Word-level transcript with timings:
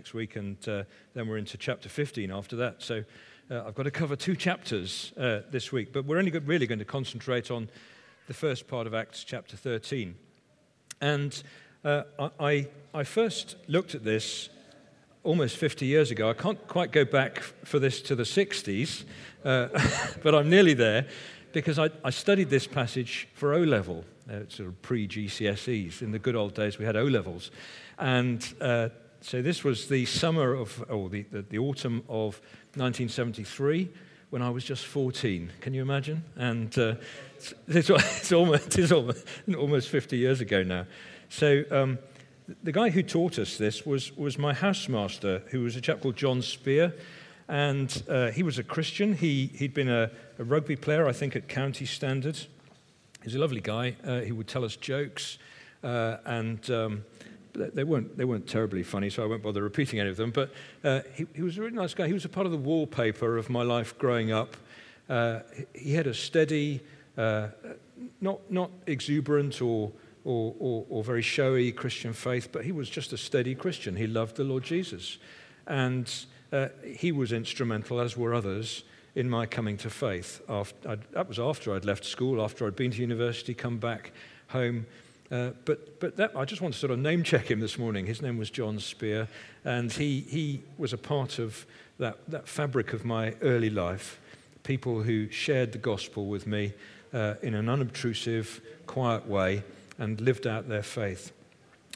next 0.00 0.14
week, 0.14 0.34
and 0.34 0.56
uh, 0.66 0.82
then 1.12 1.28
we're 1.28 1.36
into 1.36 1.58
chapter 1.58 1.86
15 1.90 2.30
after 2.30 2.56
that. 2.56 2.80
So 2.80 3.04
uh, 3.50 3.64
I've 3.66 3.74
got 3.74 3.82
to 3.82 3.90
cover 3.90 4.16
two 4.16 4.34
chapters 4.34 5.12
uh, 5.18 5.40
this 5.50 5.72
week, 5.72 5.92
but 5.92 6.06
we're 6.06 6.16
only 6.16 6.30
really 6.30 6.66
going 6.66 6.78
to 6.78 6.86
concentrate 6.86 7.50
on 7.50 7.68
the 8.26 8.32
first 8.32 8.66
part 8.66 8.86
of 8.86 8.94
Acts 8.94 9.24
chapter 9.24 9.58
13. 9.58 10.14
And 11.02 11.42
uh, 11.84 12.04
I, 12.40 12.68
I 12.94 13.04
first 13.04 13.56
looked 13.68 13.94
at 13.94 14.02
this 14.02 14.48
almost 15.22 15.58
50 15.58 15.84
years 15.84 16.10
ago. 16.10 16.30
I 16.30 16.32
can't 16.32 16.66
quite 16.66 16.92
go 16.92 17.04
back 17.04 17.40
for 17.66 17.78
this 17.78 18.00
to 18.00 18.14
the 18.14 18.22
60s, 18.22 19.04
uh, 19.44 19.68
but 20.22 20.34
I'm 20.34 20.48
nearly 20.48 20.72
there 20.72 21.08
because 21.52 21.78
I, 21.78 21.90
I, 22.02 22.08
studied 22.08 22.48
this 22.48 22.66
passage 22.66 23.28
for 23.34 23.52
O 23.52 23.58
level, 23.58 24.06
uh, 24.30 24.48
sort 24.48 24.70
of 24.70 24.80
pre 24.80 25.06
GCSEs. 25.06 26.00
In 26.00 26.10
the 26.10 26.18
good 26.18 26.36
old 26.36 26.54
days, 26.54 26.78
we 26.78 26.86
had 26.86 26.96
O 26.96 27.04
levels. 27.04 27.50
And 27.98 28.42
uh, 28.62 28.88
so 29.22 29.42
this 29.42 29.62
was 29.62 29.88
the 29.88 30.06
summer 30.06 30.54
of, 30.54 30.82
or 30.88 31.08
the, 31.10 31.22
the, 31.30 31.42
the, 31.42 31.58
autumn 31.58 32.02
of 32.08 32.40
1973 32.74 33.90
when 34.30 34.40
I 34.40 34.48
was 34.48 34.64
just 34.64 34.86
14. 34.86 35.50
Can 35.60 35.74
you 35.74 35.82
imagine? 35.82 36.24
And 36.36 36.76
uh, 36.78 36.94
it's, 37.68 37.90
it's, 37.90 38.32
almost, 38.32 38.78
it's 38.78 38.92
almost, 38.92 39.26
almost 39.58 39.88
50 39.90 40.16
years 40.16 40.40
ago 40.40 40.62
now. 40.62 40.86
So 41.28 41.64
um, 41.70 41.98
the 42.62 42.72
guy 42.72 42.88
who 42.88 43.02
taught 43.02 43.38
us 43.38 43.58
this 43.58 43.84
was, 43.84 44.16
was 44.16 44.38
my 44.38 44.54
housemaster, 44.54 45.46
who 45.50 45.60
was 45.62 45.76
a 45.76 45.80
chap 45.82 46.00
called 46.00 46.16
John 46.16 46.40
Spear. 46.40 46.94
And 47.46 48.02
uh, 48.08 48.30
he 48.30 48.42
was 48.42 48.58
a 48.58 48.64
Christian. 48.64 49.12
He, 49.12 49.50
he'd 49.54 49.74
been 49.74 49.90
a, 49.90 50.10
a, 50.38 50.44
rugby 50.44 50.76
player, 50.76 51.06
I 51.08 51.12
think, 51.12 51.36
at 51.36 51.48
county 51.48 51.84
standard. 51.84 52.38
He's 53.22 53.34
a 53.34 53.38
lovely 53.38 53.60
guy. 53.60 53.96
Uh, 54.04 54.20
he 54.20 54.32
would 54.32 54.46
tell 54.48 54.64
us 54.64 54.76
jokes. 54.76 55.36
Uh, 55.82 56.18
and 56.24 56.70
um, 56.70 57.04
they 57.52 57.84
weren't, 57.84 58.16
they 58.16 58.24
weren't 58.24 58.48
terribly 58.48 58.82
funny, 58.82 59.10
so 59.10 59.22
I 59.22 59.26
won't 59.26 59.42
bother 59.42 59.62
repeating 59.62 60.00
any 60.00 60.10
of 60.10 60.16
them. 60.16 60.30
But 60.30 60.52
uh, 60.84 61.00
he, 61.14 61.26
he, 61.34 61.42
was 61.42 61.58
a 61.58 61.62
really 61.62 61.74
nice 61.74 61.94
guy. 61.94 62.06
He 62.06 62.12
was 62.12 62.24
a 62.24 62.28
part 62.28 62.46
of 62.46 62.52
the 62.52 62.58
wallpaper 62.58 63.36
of 63.36 63.50
my 63.50 63.62
life 63.62 63.98
growing 63.98 64.32
up. 64.32 64.56
Uh, 65.08 65.40
he 65.74 65.92
had 65.92 66.06
a 66.06 66.14
steady, 66.14 66.80
uh, 67.18 67.48
not, 68.20 68.38
not 68.50 68.70
exuberant 68.86 69.60
or, 69.60 69.92
or, 70.24 70.54
or, 70.58 70.86
or, 70.88 71.02
very 71.02 71.22
showy 71.22 71.72
Christian 71.72 72.12
faith, 72.12 72.50
but 72.52 72.64
he 72.64 72.72
was 72.72 72.88
just 72.88 73.12
a 73.12 73.18
steady 73.18 73.54
Christian. 73.54 73.96
He 73.96 74.06
loved 74.06 74.36
the 74.36 74.44
Lord 74.44 74.62
Jesus. 74.62 75.18
And 75.66 76.12
uh, 76.52 76.68
he 76.84 77.12
was 77.12 77.32
instrumental, 77.32 78.00
as 78.00 78.16
were 78.16 78.34
others, 78.34 78.84
in 79.14 79.28
my 79.28 79.46
coming 79.46 79.76
to 79.78 79.90
faith. 79.90 80.40
After, 80.48 80.96
that 81.12 81.28
was 81.28 81.38
after 81.38 81.74
I'd 81.74 81.84
left 81.84 82.04
school, 82.04 82.42
after 82.42 82.66
I'd 82.66 82.76
been 82.76 82.92
to 82.92 83.00
university, 83.00 83.54
come 83.54 83.78
back 83.78 84.12
home. 84.48 84.86
Uh, 85.30 85.50
but 85.64 86.00
but 86.00 86.16
that, 86.16 86.36
I 86.36 86.44
just 86.44 86.60
want 86.60 86.74
to 86.74 86.80
sort 86.80 86.90
of 86.90 86.98
name 86.98 87.22
check 87.22 87.50
him 87.50 87.60
this 87.60 87.78
morning. 87.78 88.06
His 88.06 88.20
name 88.20 88.36
was 88.36 88.50
John 88.50 88.80
Spear, 88.80 89.28
and 89.64 89.92
he, 89.92 90.20
he 90.20 90.62
was 90.76 90.92
a 90.92 90.98
part 90.98 91.38
of 91.38 91.66
that, 91.98 92.18
that 92.28 92.48
fabric 92.48 92.92
of 92.92 93.04
my 93.04 93.34
early 93.42 93.70
life. 93.70 94.18
People 94.64 95.02
who 95.02 95.30
shared 95.30 95.72
the 95.72 95.78
gospel 95.78 96.26
with 96.26 96.46
me 96.46 96.72
uh, 97.12 97.34
in 97.42 97.54
an 97.54 97.68
unobtrusive, 97.68 98.60
quiet 98.86 99.26
way 99.26 99.62
and 99.98 100.20
lived 100.20 100.46
out 100.46 100.68
their 100.68 100.82
faith. 100.82 101.32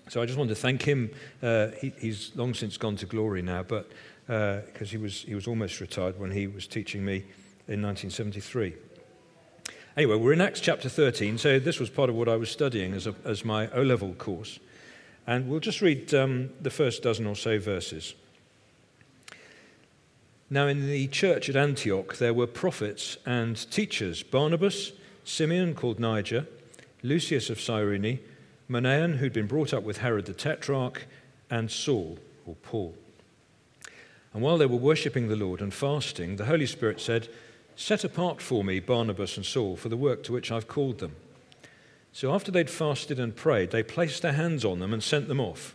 So 0.09 0.21
I 0.21 0.27
just 0.27 0.39
want 0.39 0.51
to 0.51 0.57
thank 0.57 0.83
him. 0.83 1.11
Uh, 1.43 1.69
he, 1.81 1.93
he's 1.99 2.33
long 2.37 2.55
since 2.55 2.77
gone 2.77 2.97
to 2.97 3.07
glory 3.07 3.43
now, 3.43 3.63
but 3.63 3.89
because 4.27 4.89
uh, 4.89 4.91
he, 4.91 4.99
was, 4.99 5.23
he 5.23 5.35
was 5.35 5.47
almost 5.47 5.81
retired 5.81 6.19
when 6.19 6.31
he 6.31 6.47
was 6.47 6.67
teaching 6.67 7.05
me 7.05 7.17
in 7.67 7.83
1973. 7.83 8.75
Anyway, 9.97 10.17
we're 10.17 10.33
in 10.33 10.41
Acts 10.41 10.59
chapter 10.59 10.89
13, 10.89 11.39
so 11.39 11.61
this 11.61 11.79
was 11.79 11.89
part 11.89 12.11
of 12.11 12.17
what 12.17 12.29
I 12.29 12.35
was 12.35 12.51
studying 12.51 12.95
as, 12.95 13.07
a, 13.07 13.15
as 13.25 13.45
my 13.45 13.71
O 13.71 13.81
level 13.81 14.13
course. 14.15 14.59
And 15.25 15.49
we'll 15.49 15.61
just 15.61 15.81
read 15.81 16.13
um, 16.13 16.51
the 16.61 16.71
first 16.71 17.05
dozen 17.05 17.29
or 17.29 17.37
so 17.37 17.61
verses. 17.61 18.17
Now, 20.51 20.67
in 20.67 20.89
the 20.89 21.07
church 21.07 21.49
at 21.49 21.55
Antioch, 21.55 22.17
there 22.17 22.35
were 22.35 22.49
prophets 22.49 23.19
and 23.25 23.71
teachers 23.71 24.25
Barnabas, 24.25 24.91
Simeon 25.23 25.77
called 25.77 26.01
Niger, 26.01 26.49
Lucius 27.05 27.49
of 27.49 27.61
Cyrene, 27.61 28.19
Manaen, 28.69 29.19
who'd 29.19 29.33
been 29.33 29.47
brought 29.47 29.73
up 29.73 29.85
with 29.85 29.99
Herod 29.99 30.27
the 30.27 30.35
Tetrarch, 30.35 31.07
and 31.51 31.71
Saul, 31.71 32.19
or 32.47 32.57
Paul. 32.57 32.97
And 34.33 34.43
while 34.43 34.59
they 34.59 34.67
were 34.67 34.77
worshipping 34.77 35.29
the 35.29 35.37
Lord 35.37 35.61
and 35.61 35.73
fasting, 35.73 36.35
the 36.35 36.47
Holy 36.47 36.67
Spirit 36.67 37.01
said, 37.01 37.29
Set 37.77 38.05
apart 38.05 38.41
for 38.41 38.63
me 38.63 38.81
Barnabas 38.81 39.37
and 39.37 39.45
Saul 39.45 39.77
for 39.77 39.89
the 39.89 39.97
work 39.97 40.23
to 40.25 40.33
which 40.33 40.53
I've 40.53 40.69
called 40.69 40.99
them. 40.99 41.17
So 42.13 42.33
after 42.33 42.53
they'd 42.53 42.71
fasted 42.71 43.19
and 43.19 43.35
prayed, 43.35 43.73
they 43.73 43.83
placed 43.83 44.23
their 44.23 44.35
hands 44.35 44.65
on 44.65 44.79
them 44.79 44.93
and 44.93 45.03
sent 45.03 45.27
them 45.27 45.41
off. 45.41 45.75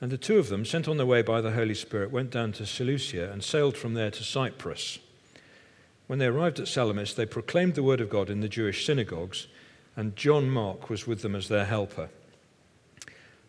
And 0.00 0.10
the 0.10 0.18
two 0.18 0.38
of 0.38 0.48
them, 0.48 0.64
sent 0.64 0.88
on 0.88 0.96
their 0.96 1.06
way 1.06 1.22
by 1.22 1.40
the 1.40 1.52
Holy 1.52 1.74
Spirit, 1.74 2.10
went 2.10 2.30
down 2.30 2.52
to 2.52 2.66
Seleucia 2.66 3.30
and 3.30 3.44
sailed 3.44 3.76
from 3.76 3.94
there 3.94 4.10
to 4.10 4.24
Cyprus. 4.24 4.98
When 6.06 6.18
they 6.18 6.26
arrived 6.26 6.60
at 6.60 6.68
Salamis, 6.68 7.14
they 7.14 7.26
proclaimed 7.26 7.74
the 7.74 7.82
word 7.82 8.00
of 8.00 8.10
God 8.10 8.30
in 8.30 8.40
the 8.40 8.48
Jewish 8.48 8.86
synagogues, 8.86 9.46
and 9.96 10.16
John 10.16 10.48
Mark 10.48 10.88
was 10.88 11.06
with 11.06 11.22
them 11.22 11.34
as 11.34 11.48
their 11.48 11.64
helper. 11.64 12.08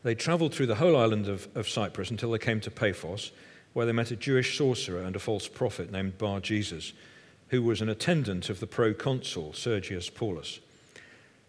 They 0.04 0.16
traveled 0.16 0.54
through 0.54 0.68
the 0.68 0.76
whole 0.76 0.96
island 0.96 1.28
of, 1.28 1.48
of 1.56 1.70
Cyprus 1.70 2.12
until 2.12 2.32
they 2.32 2.40
came 2.40 2.62
to 2.62 2.72
Paphos, 2.72 3.32
where 3.74 3.86
they 3.86 3.92
met 3.92 4.12
a 4.12 4.16
Jewish 4.16 4.58
sorcerer 4.58 5.02
and 5.02 5.16
a 5.16 5.20
false 5.20 5.48
prophet 5.48 5.92
named 5.92 6.18
Bar 6.18 6.40
Jesus 6.40 6.94
who 7.50 7.62
was 7.62 7.82
an 7.82 7.90
attendant 7.90 8.50
of 8.50 8.60
the 8.60 8.68
proconsul 8.68 9.54
Sergius 9.54 10.10
Paulus. 10.10 10.60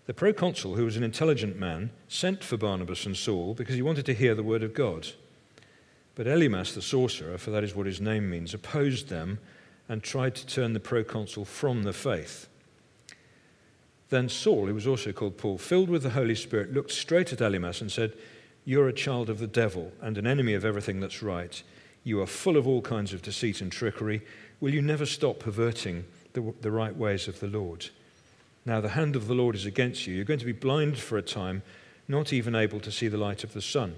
The 0.06 0.14
proconsul, 0.14 0.76
who 0.76 0.84
was 0.84 0.96
an 0.96 1.02
intelligent 1.02 1.58
man, 1.58 1.90
sent 2.08 2.42
for 2.42 2.56
Barnabas 2.56 3.04
and 3.04 3.16
Saul 3.16 3.54
because 3.54 3.74
he 3.74 3.82
wanted 3.82 4.06
to 4.06 4.14
hear 4.14 4.34
the 4.34 4.42
word 4.42 4.62
of 4.62 4.72
God. 4.72 5.08
But 6.14 6.26
Elymas, 6.26 6.74
the 6.74 6.82
sorcerer, 6.82 7.36
for 7.38 7.50
that 7.50 7.62
is 7.62 7.74
what 7.74 7.86
his 7.86 8.00
name 8.00 8.30
means, 8.30 8.54
opposed 8.54 9.08
them 9.08 9.38
and 9.88 10.02
tried 10.02 10.34
to 10.36 10.46
turn 10.46 10.72
the 10.72 10.80
proconsul 10.80 11.44
from 11.44 11.82
the 11.82 11.92
faith. 11.92 12.48
Then 14.08 14.28
Saul, 14.28 14.66
who 14.66 14.74
was 14.74 14.86
also 14.86 15.12
called 15.12 15.36
Paul, 15.36 15.58
filled 15.58 15.90
with 15.90 16.02
the 16.02 16.10
Holy 16.10 16.34
Spirit, 16.34 16.72
looked 16.72 16.90
straight 16.90 17.32
at 17.32 17.40
Elymas 17.40 17.80
and 17.80 17.92
said, 17.92 18.14
You're 18.64 18.88
a 18.88 18.92
child 18.92 19.28
of 19.28 19.38
the 19.38 19.46
devil 19.46 19.92
and 20.00 20.16
an 20.16 20.26
enemy 20.26 20.54
of 20.54 20.64
everything 20.64 21.00
that's 21.00 21.22
right. 21.22 21.62
You 22.04 22.22
are 22.22 22.26
full 22.26 22.56
of 22.56 22.66
all 22.66 22.80
kinds 22.80 23.12
of 23.12 23.22
deceit 23.22 23.60
and 23.60 23.70
trickery. 23.70 24.22
Will 24.60 24.74
you 24.74 24.82
never 24.82 25.06
stop 25.06 25.38
perverting 25.38 26.04
the, 26.32 26.52
the 26.60 26.70
right 26.70 26.96
ways 26.96 27.28
of 27.28 27.40
the 27.40 27.46
Lord? 27.46 27.90
Now, 28.64 28.80
the 28.80 28.90
hand 28.90 29.16
of 29.16 29.28
the 29.28 29.34
Lord 29.34 29.54
is 29.54 29.66
against 29.66 30.06
you. 30.06 30.14
You're 30.14 30.24
going 30.24 30.40
to 30.40 30.44
be 30.46 30.52
blind 30.52 30.98
for 30.98 31.16
a 31.16 31.22
time, 31.22 31.62
not 32.06 32.32
even 32.32 32.54
able 32.54 32.80
to 32.80 32.92
see 32.92 33.08
the 33.08 33.16
light 33.16 33.44
of 33.44 33.54
the 33.54 33.62
sun. 33.62 33.94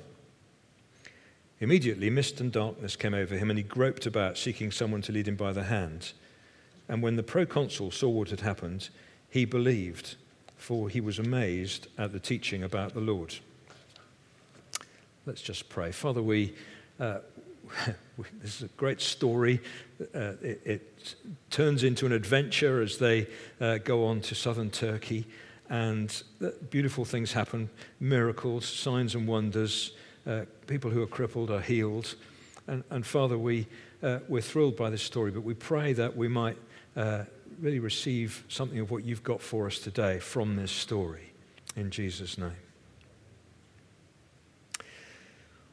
Immediately, 1.60 2.08
mist 2.08 2.40
and 2.40 2.52
darkness 2.52 2.96
came 2.96 3.14
over 3.14 3.36
him, 3.36 3.50
and 3.50 3.58
he 3.58 3.62
groped 3.62 4.06
about, 4.06 4.38
seeking 4.38 4.70
someone 4.70 5.02
to 5.02 5.12
lead 5.12 5.28
him 5.28 5.36
by 5.36 5.52
the 5.52 5.64
hand. 5.64 6.12
And 6.88 7.02
when 7.02 7.16
the 7.16 7.22
proconsul 7.22 7.90
saw 7.90 8.08
what 8.08 8.30
had 8.30 8.40
happened, 8.40 8.88
he 9.28 9.44
believed, 9.44 10.16
for 10.56 10.88
he 10.88 11.00
was 11.00 11.18
amazed 11.18 11.88
at 11.98 12.12
the 12.12 12.20
teaching 12.20 12.62
about 12.62 12.94
the 12.94 13.00
Lord. 13.00 13.36
Let's 15.26 15.42
just 15.42 15.68
pray. 15.68 15.92
Father, 15.92 16.22
we, 16.22 16.54
uh, 16.98 17.18
this 18.42 18.56
is 18.56 18.62
a 18.62 18.68
great 18.76 19.00
story. 19.00 19.60
Uh, 20.14 20.32
it, 20.42 20.60
it, 20.64 21.14
turns 21.50 21.82
into 21.82 22.06
an 22.06 22.12
adventure 22.12 22.82
as 22.82 22.98
they 22.98 23.26
uh, 23.60 23.78
go 23.78 24.06
on 24.06 24.20
to 24.20 24.34
southern 24.34 24.70
Turkey, 24.70 25.26
and 25.68 26.22
beautiful 26.70 27.04
things 27.04 27.32
happen 27.32 27.68
miracles, 27.98 28.66
signs, 28.66 29.14
and 29.14 29.26
wonders. 29.26 29.92
Uh, 30.26 30.42
people 30.66 30.90
who 30.90 31.02
are 31.02 31.06
crippled 31.06 31.50
are 31.50 31.60
healed. 31.60 32.14
And, 32.66 32.84
and 32.90 33.06
Father, 33.06 33.38
we, 33.38 33.66
uh, 34.02 34.18
we're 34.28 34.42
thrilled 34.42 34.76
by 34.76 34.90
this 34.90 35.02
story, 35.02 35.30
but 35.30 35.42
we 35.42 35.54
pray 35.54 35.92
that 35.94 36.16
we 36.16 36.28
might 36.28 36.56
uh, 36.96 37.24
really 37.60 37.78
receive 37.78 38.44
something 38.48 38.78
of 38.78 38.90
what 38.90 39.04
you've 39.04 39.24
got 39.24 39.40
for 39.40 39.66
us 39.66 39.78
today 39.78 40.18
from 40.18 40.56
this 40.56 40.70
story. 40.70 41.32
In 41.76 41.90
Jesus' 41.90 42.38
name. 42.38 42.69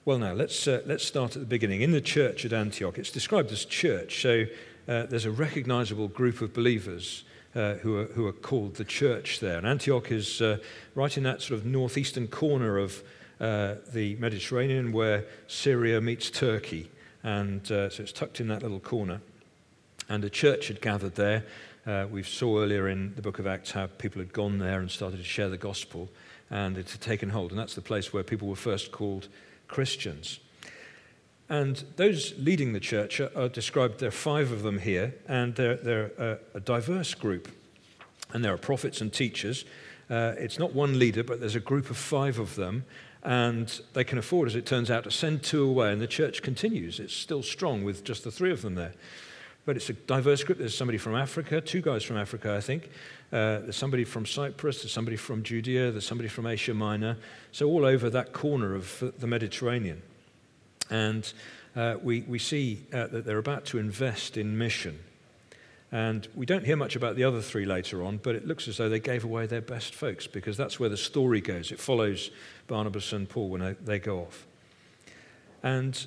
Well, 0.07 0.19
now, 0.19 0.31
let's, 0.31 0.66
uh, 0.69 0.84
let's 0.85 1.03
start 1.03 1.35
at 1.35 1.41
the 1.41 1.45
beginning. 1.45 1.81
In 1.81 1.91
the 1.91 2.00
church 2.00 2.45
at 2.45 2.53
Antioch, 2.53 2.98
it's 2.98 3.12
described 3.12 3.51
as 3.51 3.65
church, 3.65 4.21
so 4.21 4.45
uh, 4.88 5.06
there's 5.06 5.25
a 5.25 5.31
recognizable 5.31 6.07
group 6.07 6.39
of 6.39 6.54
believers 6.54 7.25
uh, 7.54 7.74
who, 7.74 7.98
are, 7.98 8.06
who 8.06 8.25
are 8.25 8.31
called 8.31 8.75
the 8.75 8.86
church 8.86 9.42
there. 9.42 9.57
And 9.57 9.68
Antioch 9.68 10.09
is 10.09 10.42
uh, 10.42 10.59
right 10.95 11.18
in 11.18 11.24
that 11.24 11.42
sort 11.42 11.59
of 11.59 11.65
northeastern 11.65 12.30
corner 12.30 12.77
of 12.77 13.04
uh, 13.42 13.75
the 13.92 14.15
Mediterranean 14.15 14.94
where 14.94 15.25
Syria 15.48 16.00
meets 16.00 16.30
Turkey. 16.30 16.89
And 17.21 17.69
uh, 17.69 17.89
so 17.89 18.04
it's 18.04 18.13
tucked 18.13 18.39
in 18.39 18.48
that 18.48 18.62
little 18.62 18.80
corner. 18.80 19.19
And 20.07 20.24
a 20.24 20.30
church 20.30 20.69
had 20.69 20.80
gathered 20.80 21.15
there. 21.15 21.44
we 22.09 22.24
saw 22.24 22.62
earlier 22.62 22.88
in 22.88 23.13
the 23.15 23.21
book 23.21 23.39
of 23.39 23.45
Acts 23.45 23.71
how 23.71 23.88
people 23.88 24.21
had 24.21 24.31
gone 24.31 24.57
there 24.57 24.80
and 24.80 24.89
started 24.89 25.18
to 25.18 25.25
share 25.25 25.50
the 25.50 25.57
gospel, 25.57 26.07
and 26.50 26.77
it 26.77 26.92
had 26.92 27.01
taken 27.01 27.31
hold. 27.31 27.51
And 27.51 27.59
that's 27.59 27.75
the 27.75 27.81
place 27.81 28.13
where 28.13 28.24
people 28.24 28.48
were 28.48 28.56
first 28.56 28.94
called 28.94 29.27
Christians. 29.68 30.40
And 31.50 31.84
those 31.96 32.34
leading 32.38 32.74
the 32.74 32.80
church 32.80 33.19
are, 33.19 33.31
are 33.36 33.50
described, 33.50 34.00
there 34.00 34.10
are 34.10 34.12
five 34.12 34.52
of 34.52 34.64
them 34.64 34.80
here, 34.80 35.16
and 35.28 35.56
they're, 35.56 35.75
they're 35.75 36.12
a, 36.18 36.38
a 36.56 36.60
diverse 36.60 37.14
group. 37.14 37.48
And 38.34 38.44
there 38.44 38.54
are 38.54 38.58
prophets 38.58 39.00
and 39.00 39.14
teachers. 39.14 39.64
Uh, 40.10 40.34
it's 40.38 40.60
not 40.60 40.74
one 40.74 41.00
leader, 41.00 41.24
but 41.24 41.40
there's 41.40 41.56
a 41.56 41.62
group 41.62 41.90
of 41.90 41.98
five 41.98 42.40
of 42.40 42.56
them. 42.56 42.84
And 43.24 43.81
they 43.94 44.04
can 44.04 44.18
afford, 44.18 44.48
as 44.48 44.56
it 44.56 44.66
turns 44.66 44.92
out, 44.92 45.06
to 45.06 45.12
send 45.12 45.44
two 45.44 45.64
away, 45.64 45.92
and 45.92 46.02
the 46.02 46.08
church 46.08 46.42
continues. 46.42 47.00
It's 47.00 47.14
still 47.14 47.44
strong 47.44 47.84
with 47.84 48.04
just 48.04 48.24
the 48.24 48.31
three 48.31 48.52
of 48.52 48.62
them 48.62 48.75
there. 48.75 48.94
But 49.66 49.75
it's 49.75 49.90
a 49.90 49.94
diverse 49.94 50.44
group. 50.44 50.60
There's 50.60 50.78
somebody 50.78 50.98
from 50.98 51.16
Africa, 51.16 51.60
two 51.60 51.81
guys 51.81 52.04
from 52.04 52.18
Africa, 52.18 52.56
I 52.56 52.62
think. 52.62 52.90
Uh, 53.31 53.59
there's 53.59 53.75
somebody 53.75 54.06
from 54.06 54.25
Cyprus, 54.25 54.81
there's 54.81 54.94
somebody 54.94 55.18
from 55.18 55.44
Judea, 55.44 55.91
there's 55.91 56.06
somebody 56.06 56.29
from 56.29 56.47
Asia 56.47 56.74
Minor. 56.74 57.18
So, 57.51 57.68
all 57.68 57.85
over 57.85 58.09
that 58.09 58.31
corner 58.31 58.74
of 58.74 59.13
the 59.19 59.27
Mediterranean. 59.27 60.01
And 60.89 61.31
uh, 61.75 61.95
we, 62.01 62.21
we 62.21 62.39
see 62.39 62.85
uh, 62.94 63.07
that 63.07 63.25
they're 63.25 63.38
about 63.38 63.65
to 63.65 63.79
invest 63.79 64.38
in 64.38 64.57
mission. 64.57 65.00
And 65.91 66.27
we 66.35 66.45
don't 66.45 66.65
hear 66.65 66.75
much 66.75 66.95
about 66.95 67.15
the 67.15 67.24
other 67.24 67.41
three 67.41 67.65
later 67.65 68.03
on, 68.03 68.18
but 68.18 68.35
it 68.35 68.45
looks 68.45 68.68
as 68.68 68.77
though 68.77 68.89
they 68.89 69.00
gave 69.00 69.24
away 69.24 69.45
their 69.45 69.62
best 69.62 69.95
folks 69.95 70.27
because 70.27 70.57
that's 70.57 70.80
where 70.80 70.89
the 70.89 70.97
story 70.97 71.39
goes. 71.39 71.71
It 71.71 71.80
follows 71.80 72.30
Barnabas 72.68 73.13
and 73.13 73.27
Paul 73.27 73.50
when 73.50 73.77
they 73.81 74.00
go 74.00 74.19
off. 74.19 74.45
And 75.63 76.06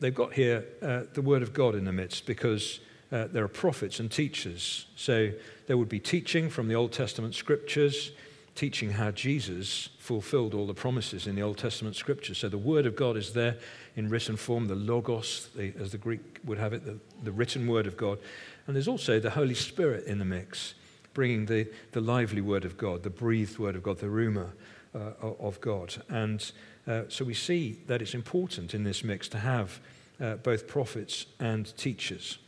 they've 0.00 0.14
got 0.14 0.32
here 0.32 0.64
uh, 0.80 1.02
the 1.12 1.22
word 1.22 1.42
of 1.42 1.52
God 1.52 1.74
in 1.74 1.84
the 1.84 1.92
midst 1.92 2.26
because 2.26 2.80
uh, 3.12 3.26
there 3.26 3.44
are 3.44 3.48
prophets 3.48 4.00
and 4.00 4.10
teachers. 4.10 4.86
So 4.96 5.30
there 5.66 5.76
would 5.76 5.88
be 5.88 6.00
teaching 6.00 6.48
from 6.48 6.68
the 6.68 6.74
Old 6.74 6.92
Testament 6.92 7.34
scriptures, 7.34 8.12
teaching 8.54 8.90
how 8.90 9.10
Jesus 9.10 9.90
fulfilled 9.98 10.54
all 10.54 10.66
the 10.66 10.74
promises 10.74 11.26
in 11.26 11.34
the 11.34 11.42
Old 11.42 11.58
Testament 11.58 11.94
scriptures. 11.96 12.38
So 12.38 12.48
the 12.48 12.58
word 12.58 12.86
of 12.86 12.96
God 12.96 13.16
is 13.16 13.32
there 13.32 13.56
in 13.96 14.08
written 14.08 14.36
form, 14.36 14.66
the 14.66 14.74
logos, 14.74 15.48
the, 15.54 15.72
as 15.78 15.92
the 15.92 15.98
Greek 15.98 16.40
would 16.44 16.58
have 16.58 16.72
it, 16.72 16.84
the, 16.84 16.98
the 17.22 17.32
written 17.32 17.66
word 17.66 17.86
of 17.86 17.96
God. 17.96 18.18
And 18.66 18.74
there's 18.74 18.88
also 18.88 19.20
the 19.20 19.30
Holy 19.30 19.54
Spirit 19.54 20.06
in 20.06 20.18
the 20.18 20.24
mix, 20.24 20.74
bringing 21.12 21.46
the, 21.46 21.68
the 21.92 22.00
lively 22.00 22.40
word 22.40 22.64
of 22.64 22.78
God, 22.78 23.02
the 23.02 23.10
breathed 23.10 23.58
word 23.58 23.76
of 23.76 23.82
God, 23.82 23.98
the 23.98 24.06
rhema 24.06 24.50
uh, 24.94 25.12
of 25.20 25.60
God. 25.60 25.94
And 26.08 26.50
uh, 26.86 27.02
so 27.08 27.24
we 27.24 27.34
see 27.34 27.78
that 27.86 28.00
it's 28.00 28.14
important 28.14 28.74
in 28.74 28.84
this 28.84 29.04
mix 29.04 29.28
to 29.28 29.38
have 29.38 29.80
uh, 30.20 30.36
both 30.36 30.66
prophets 30.66 31.26
and 31.38 31.76
teachers. 31.76 32.38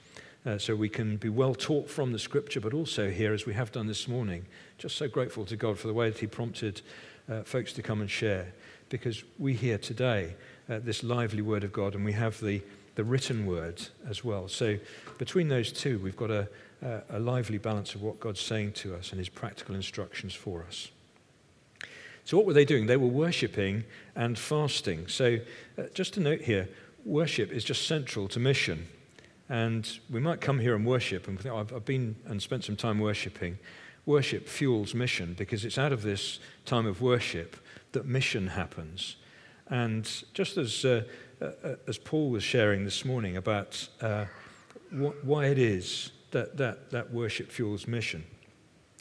Uh, 0.46 0.58
so 0.58 0.74
we 0.76 0.88
can 0.88 1.16
be 1.16 1.28
well 1.28 1.54
taught 1.54 1.88
from 1.88 2.12
the 2.12 2.18
scripture, 2.18 2.60
but 2.60 2.74
also 2.74 3.10
here, 3.10 3.32
as 3.32 3.46
we 3.46 3.54
have 3.54 3.72
done 3.72 3.86
this 3.86 4.06
morning, 4.06 4.44
just 4.76 4.96
so 4.96 5.08
grateful 5.08 5.44
to 5.46 5.56
God 5.56 5.78
for 5.78 5.86
the 5.86 5.94
way 5.94 6.10
that 6.10 6.18
He 6.18 6.26
prompted 6.26 6.82
uh, 7.30 7.42
folks 7.42 7.72
to 7.72 7.82
come 7.82 8.00
and 8.00 8.10
share, 8.10 8.52
because 8.90 9.24
we 9.38 9.54
hear 9.54 9.78
today 9.78 10.34
uh, 10.68 10.80
this 10.80 11.02
lively 11.02 11.42
word 11.42 11.64
of 11.64 11.72
God 11.72 11.94
and 11.94 12.04
we 12.04 12.12
have 12.12 12.38
the 12.40 12.62
the 12.94 13.04
written 13.04 13.46
word 13.46 13.82
as 14.08 14.24
well. 14.24 14.48
So 14.48 14.78
between 15.18 15.48
those 15.48 15.72
two, 15.72 15.98
we've 15.98 16.16
got 16.16 16.30
a, 16.30 16.48
a, 17.10 17.18
lively 17.18 17.58
balance 17.58 17.94
of 17.94 18.02
what 18.02 18.20
God's 18.20 18.40
saying 18.40 18.72
to 18.72 18.94
us 18.94 19.10
and 19.10 19.18
his 19.18 19.28
practical 19.28 19.74
instructions 19.74 20.34
for 20.34 20.64
us. 20.64 20.90
So, 22.24 22.36
what 22.36 22.46
were 22.46 22.52
they 22.52 22.64
doing? 22.64 22.86
They 22.86 22.96
were 22.96 23.08
worshipping 23.08 23.84
and 24.14 24.38
fasting. 24.38 25.08
So, 25.08 25.38
uh, 25.76 25.82
just 25.92 26.16
a 26.16 26.20
note 26.20 26.40
here, 26.40 26.68
worship 27.04 27.52
is 27.52 27.64
just 27.64 27.86
central 27.86 28.28
to 28.28 28.40
mission. 28.40 28.86
And 29.48 29.98
we 30.08 30.20
might 30.20 30.40
come 30.40 30.58
here 30.58 30.74
and 30.74 30.86
worship, 30.86 31.28
and 31.28 31.38
think, 31.38 31.54
oh, 31.54 31.58
I've, 31.58 31.84
been 31.84 32.16
and 32.26 32.40
spent 32.40 32.64
some 32.64 32.76
time 32.76 32.98
worshiping. 32.98 33.58
Worship 34.06 34.48
fuels 34.48 34.94
mission 34.94 35.34
because 35.34 35.64
it's 35.64 35.78
out 35.78 35.92
of 35.92 36.02
this 36.02 36.38
time 36.64 36.86
of 36.86 37.00
worship 37.00 37.56
that 37.92 38.06
mission 38.06 38.48
happens. 38.48 39.16
And 39.68 40.10
just 40.34 40.56
as 40.56 40.84
uh, 40.84 41.04
uh, 41.40 41.50
uh, 41.64 41.74
as 41.86 41.98
Paul 41.98 42.30
was 42.30 42.42
sharing 42.42 42.84
this 42.84 43.04
morning 43.04 43.36
about 43.36 43.88
uh, 44.00 44.26
wh- 44.90 45.24
why 45.24 45.46
it 45.46 45.58
is 45.58 46.12
that, 46.30 46.56
that, 46.56 46.90
that 46.90 47.12
worship 47.12 47.50
fuels 47.50 47.86
mission. 47.88 48.24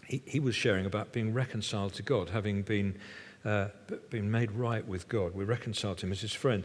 He, 0.07 0.21
he 0.25 0.39
was 0.39 0.55
sharing 0.55 0.85
about 0.85 1.11
being 1.11 1.33
reconciled 1.33 1.93
to 1.93 2.03
God, 2.03 2.29
having 2.29 2.63
been, 2.63 2.97
uh, 3.45 3.67
been 4.09 4.29
made 4.29 4.51
right 4.51 4.85
with 4.85 5.07
God. 5.07 5.33
We 5.33 5.45
reconciled 5.45 5.99
to 5.99 6.07
him 6.07 6.11
as 6.11 6.21
his 6.21 6.33
friend. 6.33 6.63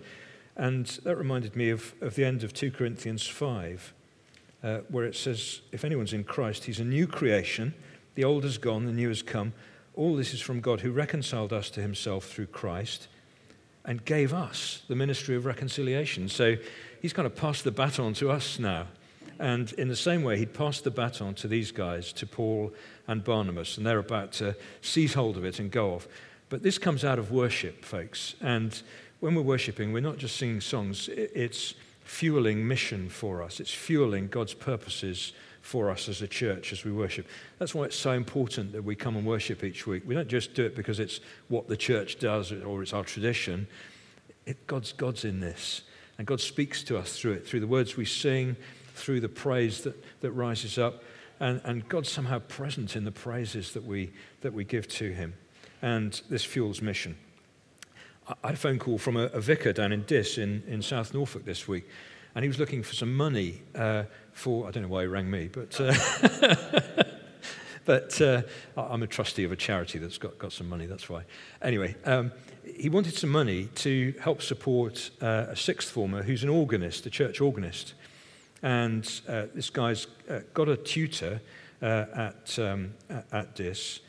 And 0.59 0.87
that 1.05 1.17
reminded 1.17 1.55
me 1.55 1.71
of, 1.71 1.95
of 2.01 2.17
the 2.17 2.25
end 2.25 2.43
of 2.43 2.53
2 2.53 2.73
Corinthians 2.73 3.27
5, 3.27 3.95
uh, 4.65 4.79
where 4.89 5.05
it 5.05 5.15
says, 5.15 5.61
If 5.71 5.85
anyone's 5.85 6.13
in 6.13 6.25
Christ, 6.25 6.65
he's 6.65 6.81
a 6.81 6.85
new 6.85 7.07
creation. 7.07 7.75
The 8.17 8.25
old 8.25 8.43
has 8.43 8.59
gone, 8.59 8.85
the 8.85 8.93
new 8.93 9.09
has 9.09 9.23
come. 9.23 9.53
All 9.95 10.17
this 10.17 10.35
is 10.35 10.41
from 10.41 10.61
God 10.61 10.81
who 10.81 10.91
reconciled 10.91 11.53
us 11.53 11.71
to 11.71 11.81
himself 11.81 12.25
through 12.25 12.47
Christ 12.47 13.07
and 13.85 14.05
gave 14.05 14.35
us 14.35 14.83
the 14.89 14.97
ministry 14.97 15.37
of 15.37 15.47
reconciliation. 15.47 16.29
So 16.29 16.57
he's 17.01 17.13
kind 17.13 17.27
of 17.27 17.37
passed 17.37 17.63
the 17.63 17.71
baton 17.71 18.13
to 18.15 18.31
us 18.31 18.59
now. 18.59 18.89
And 19.39 19.73
in 19.75 19.87
the 19.87 19.97
same 19.97 20.25
way, 20.25 20.37
he'd 20.39 20.53
passed 20.53 20.83
the 20.83 20.91
baton 20.91 21.35
to 21.35 21.49
these 21.49 21.71
guys, 21.71 22.13
to 22.15 22.27
Paul 22.27 22.73
and 23.07 23.23
Barnabas, 23.23 23.77
and 23.77 23.87
they're 23.87 24.01
about 24.01 24.33
to 24.33 24.57
seize 24.83 25.15
hold 25.15 25.37
of 25.37 25.45
it 25.45 25.61
and 25.61 25.71
go 25.71 25.95
off. 25.95 26.09
But 26.49 26.63
this 26.63 26.79
comes 26.79 27.05
out 27.05 27.19
of 27.19 27.31
worship, 27.31 27.85
folks. 27.85 28.35
And 28.41 28.81
when 29.21 29.35
we're 29.35 29.43
worshiping, 29.43 29.93
we're 29.93 30.01
not 30.01 30.19
just 30.19 30.37
singing 30.37 30.61
songs, 30.61 31.09
it's 31.09 31.75
fueling 32.03 32.67
mission 32.67 33.09
for 33.09 33.43
us, 33.43 33.61
it's 33.61 33.73
fueling 33.73 34.29
God's 34.29 34.55
purposes 34.55 35.33
for 35.61 35.91
us 35.91 36.09
as 36.09 36.23
a 36.23 36.29
church 36.29 36.73
as 36.73 36.85
we 36.85 36.93
worship. 36.93 37.27
That's 37.59 37.75
why 37.75 37.85
it's 37.85 37.97
so 37.97 38.13
important 38.13 38.73
that 38.73 38.83
we 38.83 38.95
come 38.95 39.17
and 39.17 39.27
worship 39.27 39.63
each 39.63 39.87
week. 39.87 40.03
We 40.07 40.15
don't 40.15 40.29
just 40.29 40.55
do 40.55 40.65
it 40.65 40.75
because 40.75 40.99
it's 40.99 41.21
what 41.49 41.69
the 41.69 41.77
church 41.77 42.19
does 42.19 42.53
or 42.53 42.83
it's 42.83 42.95
our 42.95 43.05
tradition. 43.05 43.67
It, 44.47 44.67
God's, 44.67 44.93
God's 44.93 45.25
in 45.25 45.41
this. 45.41 45.83
And 46.17 46.27
God 46.27 46.41
speaks 46.41 46.83
to 46.85 46.97
us 46.97 47.19
through 47.19 47.33
it, 47.33 47.47
through 47.47 47.61
the 47.61 47.67
words 47.67 47.97
we 47.97 48.07
sing, 48.07 48.57
through 48.95 49.21
the 49.21 49.29
praise 49.29 49.83
that, 49.83 50.03
that 50.23 50.33
rises 50.33 50.79
up. 50.79 51.03
And, 51.39 51.61
and 51.65 51.87
God's 51.89 52.11
somehow 52.11 52.39
present 52.39 52.97
in 52.97 53.05
the 53.05 53.13
praises 53.13 53.73
that 53.73 53.85
we, 53.85 54.11
that 54.41 54.55
we 54.55 54.65
give 54.65 54.89
to 54.89 55.13
Him. 55.13 55.35
And 55.83 56.21
this 56.31 56.45
fuels 56.45 56.81
mission. 56.81 57.17
I 58.43 58.49
had 58.49 58.55
a 58.55 58.59
phone 58.59 58.79
call 58.79 58.99
from 58.99 59.17
a, 59.17 59.25
a 59.27 59.41
vicar 59.41 59.73
down 59.73 59.93
in 59.93 60.03
Diss 60.03 60.39
in, 60.39 60.63
in 60.67 60.83
South 60.83 61.15
Norfolk 61.15 61.45
this 61.45 61.67
week 61.67 61.89
and 62.35 62.45
he 62.45 62.49
was 62.49 62.59
looking 62.59 62.83
for 62.83 62.95
some 62.95 63.15
money 63.15 63.63
uh, 63.75 64.05
for, 64.33 64.69
I 64.69 64.71
don't 64.71 64.85
know 64.85 64.89
why 64.89 65.03
he 65.03 65.07
rang 65.09 65.31
me, 65.31 65.49
but, 65.51 65.81
uh, 65.81 65.93
but 67.85 68.21
uh, 68.21 68.43
I'm 68.77 69.03
a 69.03 69.07
trustee 69.07 69.45
of 69.45 69.53
a 69.53 69.57
charity 69.57 69.99
that's 69.99 70.19
got, 70.19 70.39
got 70.39 70.53
some 70.53 70.69
money, 70.69 70.87
that's 70.87 71.09
why. 71.09 71.25
Anyway, 71.63 71.97
um, 72.05 72.31
he 72.65 72.89
wanted 72.89 73.15
some 73.15 73.31
money 73.31 73.67
to 73.77 74.15
help 74.21 74.43
support 74.43 75.11
uh, 75.21 75.47
a 75.49 75.57
sixth 75.57 75.91
former 75.91 76.23
who's 76.23 76.45
an 76.45 76.49
organist, 76.49 77.07
a 77.07 77.11
church 77.11 77.41
organist. 77.41 77.95
And 78.63 79.11
uh, 79.29 79.47
this 79.55 79.71
guy's 79.71 80.07
uh, 80.29 80.41
got 80.55 80.69
a 80.69 80.77
tutor 80.77 81.41
at, 81.81 82.57
um, 82.59 82.93
at 83.33 83.55
Diss, 83.55 84.01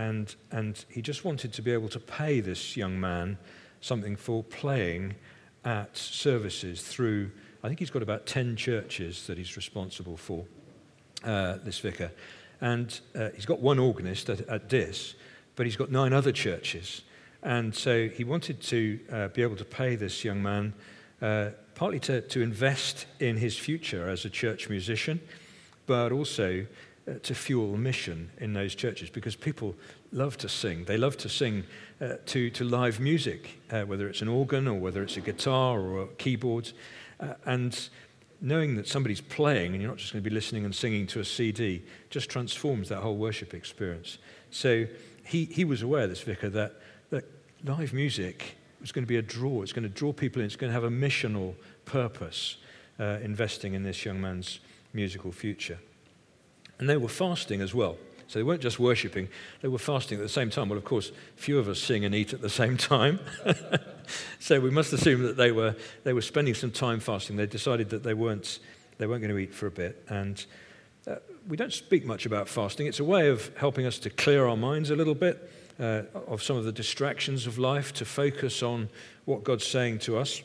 and, 0.00 0.34
and 0.50 0.82
he 0.88 1.02
just 1.02 1.26
wanted 1.26 1.52
to 1.52 1.60
be 1.60 1.72
able 1.72 1.90
to 1.90 2.00
pay 2.00 2.40
this 2.40 2.74
young 2.74 2.98
man 2.98 3.36
something 3.82 4.16
for 4.16 4.42
playing 4.42 5.14
at 5.62 5.94
services 5.94 6.80
through, 6.80 7.30
I 7.62 7.68
think 7.68 7.80
he's 7.80 7.90
got 7.90 8.02
about 8.02 8.24
10 8.24 8.56
churches 8.56 9.26
that 9.26 9.36
he's 9.36 9.56
responsible 9.56 10.16
for, 10.16 10.46
uh, 11.22 11.58
this 11.64 11.78
vicar. 11.80 12.10
And 12.62 12.98
uh, 13.14 13.28
he's 13.34 13.44
got 13.44 13.60
one 13.60 13.78
organist 13.78 14.30
at, 14.30 14.40
at 14.48 14.70
Diss, 14.70 15.16
but 15.54 15.66
he's 15.66 15.76
got 15.76 15.90
nine 15.90 16.14
other 16.14 16.32
churches. 16.32 17.02
And 17.42 17.74
so 17.74 18.08
he 18.08 18.24
wanted 18.24 18.62
to 18.62 19.00
uh, 19.12 19.28
be 19.28 19.42
able 19.42 19.56
to 19.56 19.66
pay 19.66 19.96
this 19.96 20.24
young 20.24 20.42
man 20.42 20.72
uh, 21.20 21.50
partly 21.74 22.00
to, 22.00 22.22
to 22.22 22.40
invest 22.40 23.04
in 23.18 23.36
his 23.36 23.58
future 23.58 24.08
as 24.08 24.24
a 24.24 24.30
church 24.30 24.70
musician, 24.70 25.20
but 25.86 26.10
also 26.10 26.64
to 27.18 27.34
fuel 27.34 27.76
mission 27.76 28.30
in 28.38 28.52
those 28.52 28.74
churches 28.74 29.10
because 29.10 29.36
people 29.36 29.74
love 30.12 30.36
to 30.38 30.48
sing. 30.48 30.84
They 30.84 30.96
love 30.96 31.16
to 31.18 31.28
sing 31.28 31.64
uh, 32.00 32.14
to, 32.26 32.50
to 32.50 32.64
live 32.64 33.00
music, 33.00 33.60
uh, 33.70 33.82
whether 33.82 34.08
it's 34.08 34.22
an 34.22 34.28
organ 34.28 34.68
or 34.68 34.78
whether 34.78 35.02
it's 35.02 35.16
a 35.16 35.20
guitar 35.20 35.80
or 35.80 36.06
keyboards. 36.18 36.72
Uh, 37.18 37.34
and 37.46 37.88
knowing 38.40 38.76
that 38.76 38.88
somebody's 38.88 39.20
playing 39.20 39.72
and 39.72 39.82
you're 39.82 39.90
not 39.90 39.98
just 39.98 40.12
going 40.12 40.22
to 40.22 40.28
be 40.28 40.34
listening 40.34 40.64
and 40.64 40.74
singing 40.74 41.06
to 41.06 41.20
a 41.20 41.24
CD 41.24 41.82
just 42.08 42.30
transforms 42.30 42.88
that 42.88 42.98
whole 42.98 43.16
worship 43.16 43.52
experience. 43.54 44.18
So 44.50 44.86
he, 45.24 45.44
he 45.44 45.64
was 45.64 45.82
aware, 45.82 46.06
this 46.06 46.22
vicar, 46.22 46.48
that, 46.50 46.74
that 47.10 47.24
live 47.64 47.92
music 47.92 48.56
was 48.80 48.92
going 48.92 49.04
to 49.04 49.08
be 49.08 49.18
a 49.18 49.22
draw. 49.22 49.62
It's 49.62 49.72
going 49.72 49.82
to 49.82 49.94
draw 49.94 50.12
people 50.12 50.40
in. 50.40 50.46
It's 50.46 50.56
going 50.56 50.70
to 50.70 50.74
have 50.74 50.84
a 50.84 50.90
missional 50.90 51.54
purpose, 51.84 52.56
uh, 52.98 53.18
investing 53.22 53.74
in 53.74 53.82
this 53.82 54.04
young 54.04 54.20
man's 54.20 54.60
musical 54.94 55.32
future. 55.32 55.78
And 56.80 56.88
they 56.88 56.96
were 56.96 57.08
fasting 57.08 57.60
as 57.60 57.72
well. 57.72 57.96
So 58.26 58.38
they 58.38 58.42
weren't 58.44 58.62
just 58.62 58.78
worshipping, 58.78 59.28
they 59.60 59.68
were 59.68 59.78
fasting 59.78 60.18
at 60.18 60.22
the 60.22 60.28
same 60.28 60.50
time. 60.50 60.68
Well, 60.68 60.78
of 60.78 60.84
course, 60.84 61.10
few 61.34 61.58
of 61.58 61.68
us 61.68 61.80
sing 61.80 62.04
and 62.04 62.14
eat 62.14 62.32
at 62.32 62.40
the 62.40 62.48
same 62.48 62.76
time. 62.76 63.18
so 64.38 64.60
we 64.60 64.70
must 64.70 64.92
assume 64.92 65.22
that 65.24 65.36
they 65.36 65.50
were, 65.50 65.74
they 66.04 66.12
were 66.12 66.22
spending 66.22 66.54
some 66.54 66.70
time 66.70 67.00
fasting. 67.00 67.36
They 67.36 67.46
decided 67.46 67.90
that 67.90 68.04
they 68.04 68.14
weren't, 68.14 68.60
they 68.98 69.06
weren't 69.06 69.22
going 69.22 69.34
to 69.34 69.38
eat 69.38 69.52
for 69.52 69.66
a 69.66 69.70
bit. 69.70 70.04
And 70.08 70.44
uh, 71.08 71.16
we 71.48 71.56
don't 71.56 71.72
speak 71.72 72.06
much 72.06 72.24
about 72.24 72.48
fasting. 72.48 72.86
It's 72.86 73.00
a 73.00 73.04
way 73.04 73.28
of 73.28 73.50
helping 73.56 73.84
us 73.84 73.98
to 74.00 74.10
clear 74.10 74.46
our 74.46 74.56
minds 74.56 74.90
a 74.90 74.96
little 74.96 75.16
bit 75.16 75.50
uh, 75.80 76.02
of 76.28 76.40
some 76.40 76.56
of 76.56 76.64
the 76.64 76.72
distractions 76.72 77.48
of 77.48 77.58
life, 77.58 77.92
to 77.94 78.04
focus 78.04 78.62
on 78.62 78.90
what 79.24 79.42
God's 79.42 79.66
saying 79.66 79.98
to 80.00 80.18
us. 80.18 80.40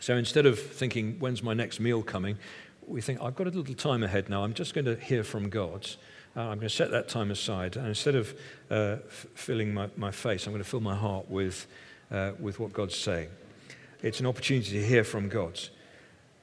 So 0.00 0.16
instead 0.16 0.44
of 0.44 0.58
thinking, 0.58 1.16
when's 1.18 1.42
my 1.42 1.54
next 1.54 1.80
meal 1.80 2.02
coming? 2.02 2.36
We 2.86 3.00
think, 3.00 3.20
I've 3.20 3.34
got 3.34 3.46
a 3.46 3.50
little 3.50 3.74
time 3.74 4.02
ahead 4.02 4.28
now. 4.28 4.44
I'm 4.44 4.54
just 4.54 4.74
going 4.74 4.84
to 4.84 4.96
hear 4.96 5.24
from 5.24 5.48
God. 5.48 5.88
Uh, 6.36 6.42
I'm 6.42 6.58
going 6.58 6.68
to 6.68 6.68
set 6.68 6.90
that 6.90 7.08
time 7.08 7.30
aside. 7.30 7.76
And 7.76 7.88
instead 7.88 8.14
of 8.14 8.38
uh, 8.70 8.98
f- 9.06 9.26
filling 9.34 9.74
my, 9.74 9.88
my 9.96 10.10
face, 10.10 10.46
I'm 10.46 10.52
going 10.52 10.62
to 10.62 10.68
fill 10.68 10.80
my 10.80 10.94
heart 10.94 11.30
with, 11.30 11.66
uh, 12.10 12.32
with 12.38 12.60
what 12.60 12.72
God's 12.72 12.96
saying. 12.96 13.28
It's 14.02 14.20
an 14.20 14.26
opportunity 14.26 14.70
to 14.72 14.86
hear 14.86 15.02
from 15.02 15.28
God. 15.28 15.58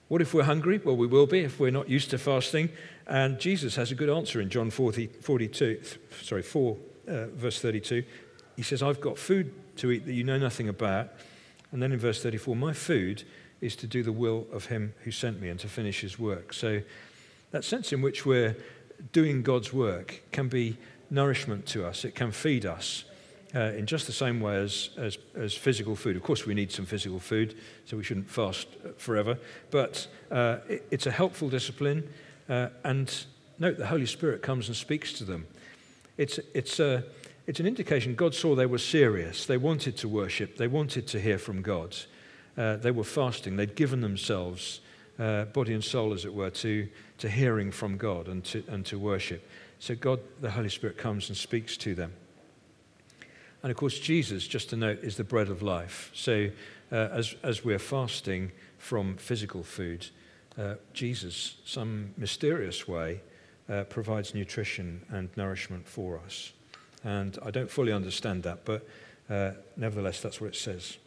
What 0.08 0.22
if 0.22 0.34
we're 0.34 0.44
hungry? 0.44 0.82
Well, 0.84 0.98
we 0.98 1.08
will 1.08 1.28
be 1.28 1.40
if 1.40 1.60
we're 1.60 1.72
not 1.72 1.90
used 1.90 2.10
to 2.10 2.18
fasting. 2.18 2.70
And 3.08 3.40
Jesus 3.40 3.76
has 3.76 3.92
a 3.92 3.96
good 3.96 4.10
answer 4.10 4.42
in 4.42 4.50
John 4.50 4.70
40, 4.70 5.08
42, 5.08 5.82
sorry, 6.22 6.42
4, 6.42 6.78
uh, 7.08 7.26
verse 7.28 7.60
32. 7.60 8.04
He 8.56 8.64
says, 8.64 8.84
I've 8.84 9.02
got 9.02 9.18
food 9.18 9.54
to 9.78 9.92
eat 9.92 10.06
that 10.06 10.14
you 10.14 10.24
know 10.24 10.38
nothing 10.38 10.70
about. 10.70 11.10
And 11.72 11.82
then 11.82 11.92
in 11.92 12.00
verse 12.00 12.22
34, 12.22 12.56
my 12.56 12.74
food 12.74 13.24
is 13.64 13.76
to 13.78 13.88
do 13.88 14.04
the 14.04 14.12
will 14.12 14.46
of 14.52 14.66
him 14.66 14.94
who 15.04 15.12
sent 15.12 15.42
me 15.42 15.50
and 15.50 15.60
to 15.62 15.68
finish 15.68 16.02
his 16.02 16.20
work. 16.20 16.54
So 16.54 16.82
that 17.52 17.64
sense 17.64 17.94
in 17.94 18.02
which 18.02 18.26
we're 18.26 18.56
doing 19.12 19.42
God's 19.42 19.72
work 19.72 20.22
can 20.32 20.50
be 20.50 20.78
nourishment 21.10 21.66
to 21.68 21.86
us, 21.86 22.06
it 22.06 22.16
can 22.16 22.32
feed 22.32 22.66
us. 22.66 23.06
Uh, 23.56 23.72
in 23.78 23.86
just 23.86 24.08
the 24.08 24.14
same 24.14 24.42
way 24.42 24.56
as, 24.56 24.90
as, 24.98 25.20
as, 25.36 25.54
physical 25.54 25.96
food. 25.96 26.16
Of 26.16 26.24
course, 26.24 26.44
we 26.44 26.56
need 26.56 26.72
some 26.72 26.88
physical 26.88 27.20
food, 27.20 27.56
so 27.86 27.96
we 27.96 28.04
shouldn't 28.04 28.28
fast 28.28 28.68
forever. 28.98 29.38
But 29.70 30.08
uh, 30.32 30.58
it, 30.68 30.88
it's 30.90 31.06
a 31.06 31.12
helpful 31.12 31.50
discipline. 31.50 32.10
Uh, 32.50 32.70
and 32.84 33.16
note, 33.60 33.78
the 33.78 33.86
Holy 33.86 34.08
Spirit 34.08 34.42
comes 34.42 34.70
and 34.70 34.76
speaks 34.76 35.14
to 35.14 35.24
them. 35.24 35.46
It's, 36.18 36.40
it's, 36.56 36.80
a, 36.80 37.04
it's 37.46 37.60
an 37.60 37.68
indication 37.68 38.16
God 38.16 38.34
saw 38.34 38.56
they 38.56 38.66
were 38.66 38.80
serious. 38.80 39.46
They 39.46 39.58
wanted 39.58 39.98
to 39.98 40.08
worship, 40.08 40.58
they 40.58 40.68
wanted 40.68 41.06
to 41.10 41.20
hear 41.20 41.38
from 41.38 41.62
God. 41.62 41.96
Uh, 42.58 42.76
they 42.78 42.92
were 42.92 43.04
fasting, 43.04 43.56
they'd 43.56 43.76
given 43.76 44.02
themselves, 44.02 44.82
uh, 45.20 45.46
body 45.46 45.74
and 45.74 45.84
soul, 45.84 46.14
as 46.14 46.26
it 46.26 46.34
were, 46.34 46.50
to, 46.50 46.88
to 47.18 47.30
hearing 47.30 47.72
from 47.72 47.98
God 47.98 48.28
and 48.28 48.44
to, 48.46 48.64
and 48.68 48.86
to 48.86 49.00
worship. 49.00 49.48
So, 49.80 49.96
God, 49.96 50.20
the 50.42 50.52
Holy 50.52 50.70
Spirit, 50.70 50.98
comes 50.98 51.30
and 51.30 51.38
speaks 51.38 51.78
to 51.78 51.96
them. 51.96 52.14
And 53.64 53.72
of 53.72 53.78
course, 53.78 53.98
Jesus, 53.98 54.48
just 54.48 54.70
to 54.70 54.76
note, 54.76 55.00
is 55.04 55.18
the 55.18 55.24
bread 55.24 55.50
of 55.50 55.62
life. 55.62 56.12
So, 56.14 56.50
uh, 56.92 56.96
as, 56.96 57.36
as 57.44 57.66
we're 57.66 57.80
fasting 57.80 58.52
from 58.78 59.18
physical 59.18 59.64
food, 59.64 60.08
uh, 60.58 60.76
Jesus, 60.94 61.56
some 61.66 62.14
mysterious 62.18 62.88
way, 62.88 63.22
uh, 63.70 63.84
provides 63.86 64.36
nutrition 64.36 65.06
and 65.10 65.30
nourishment 65.36 65.88
for 65.88 66.20
us. 66.20 66.54
And 67.04 67.38
I 67.44 67.52
don't 67.52 67.70
fully 67.70 67.92
understand 67.92 68.44
that, 68.44 68.66
but 68.66 68.88
uh, 69.30 69.52
nevertheless, 69.78 70.22
that's 70.22 70.40
what 70.40 70.48
it 70.48 70.56
says. 70.56 70.98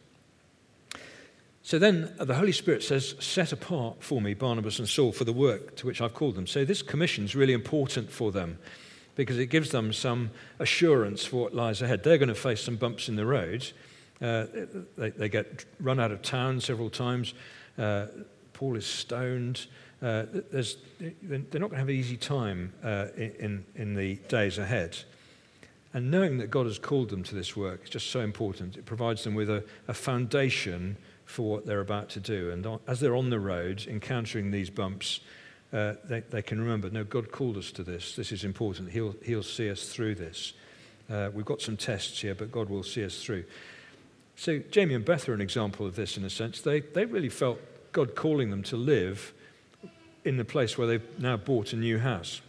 So 1.67 1.81
then 1.81 2.15
the 2.21 2.37
Holy 2.37 2.53
Spirit 2.53 2.85
says, 2.85 3.17
Set 3.19 3.51
apart 3.51 3.97
for 3.99 4.21
me 4.21 4.35
Barnabas 4.35 4.79
and 4.79 4.89
Saul 4.89 5.11
for 5.11 5.25
the 5.25 5.33
work 5.33 5.75
to 5.79 5.87
which 5.89 6.01
I've 6.01 6.15
called 6.15 6.37
them. 6.37 6.47
So 6.47 6.65
this 6.65 6.81
commission 6.81 7.25
is 7.25 7.35
really 7.35 7.55
important 7.55 8.09
for 8.09 8.31
them 8.31 8.59
because 9.17 9.37
it 9.37 9.47
gives 9.47 9.71
them 9.71 9.93
some 9.93 10.31
assurance 10.61 11.25
for 11.25 11.43
what 11.43 11.57
lies 11.57 11.83
ahead. 11.83 12.05
They're 12.05 12.19
going 12.19 12.29
to 12.29 12.37
face 12.37 12.63
some 12.63 12.77
bumps 12.77 13.09
in 13.09 13.17
the 13.17 13.27
road. 13.27 13.69
Uh, 14.23 14.47
they, 14.97 15.11
they, 15.11 15.29
get 15.29 15.65
run 15.81 15.99
out 15.99 16.13
of 16.13 16.23
town 16.23 16.61
several 16.61 16.89
times. 16.89 17.35
Uh, 17.77 18.07
Paul 18.53 18.77
is 18.77 18.87
stoned. 18.87 19.67
Uh, 20.01 20.27
they're 20.53 21.41
not 21.41 21.51
going 21.51 21.71
to 21.71 21.79
have 21.79 21.89
an 21.89 21.97
easy 21.97 22.17
time 22.17 22.75
uh, 22.85 23.07
in, 23.17 23.65
in 23.75 23.97
the 23.97 24.15
days 24.29 24.59
ahead. 24.59 24.99
And 25.93 26.13
knowing 26.13 26.39
that 26.39 26.49
God 26.49 26.67
has 26.67 26.79
called 26.79 27.11
them 27.11 27.25
to 27.25 27.35
this 27.35 27.57
work 27.57 27.83
is 27.83 27.91
just 27.91 28.11
so 28.13 28.21
important. 28.21 28.77
It 28.77 28.87
provides 28.87 29.25
them 29.25 29.35
with 29.35 29.51
a, 29.51 29.65
a 29.89 29.95
foundation 29.95 30.97
for 31.27 31.51
what 31.51 31.67
they're 31.67 31.81
about 31.81 32.09
to 32.11 32.21
do. 32.21 32.51
And 32.51 32.81
as 32.87 33.01
they're 33.01 33.17
on 33.17 33.31
the 33.31 33.41
road, 33.41 33.85
encountering 33.87 34.51
these 34.51 34.71
bumps, 34.71 35.21
uh, 35.73 35.95
they, 36.05 36.21
they, 36.21 36.43
can 36.43 36.61
remember 36.61 36.89
no, 36.89 37.05
God 37.05 37.31
called 37.31 37.57
us 37.57 37.73
to 37.73 37.83
this. 37.83 38.17
This 38.17 38.33
is 38.33 38.45
important. 38.45 38.91
He'll, 38.91 39.15
he'll 39.25 39.43
see 39.43 39.69
us 39.69 39.89
through 39.89 40.15
this. 40.15 40.55
Uh, 41.11 41.31
we've 41.35 41.45
got 41.45 41.61
some 41.61 41.77
tests 41.77 42.21
here, 42.21 42.35
but 42.35 42.51
God 42.51 42.71
will 42.71 42.83
see 42.83 43.05
us 43.05 43.23
through. 43.23 43.45
So, 44.37 44.59
Jamie 44.71 44.95
and 44.95 45.05
Beth 45.05 45.29
are 45.29 45.35
an 45.35 45.41
example 45.41 45.87
of 45.87 45.97
this 45.97 46.17
in 46.17 46.25
a 46.25 46.31
sense. 46.31 46.61
They, 46.61 46.81
they 46.81 47.05
really 47.05 47.29
felt 47.29 47.59
God 47.93 48.15
calling 48.15 48.51
them 48.51 48.63
to 48.65 48.77
live 48.77 49.33
in 50.25 50.37
the 50.37 50.45
place 50.45 50.77
where 50.77 50.87
they've 50.87 51.19
now 51.19 51.37
bought 51.37 51.73
a 51.73 51.77
new 51.77 51.99
house. 51.99 52.41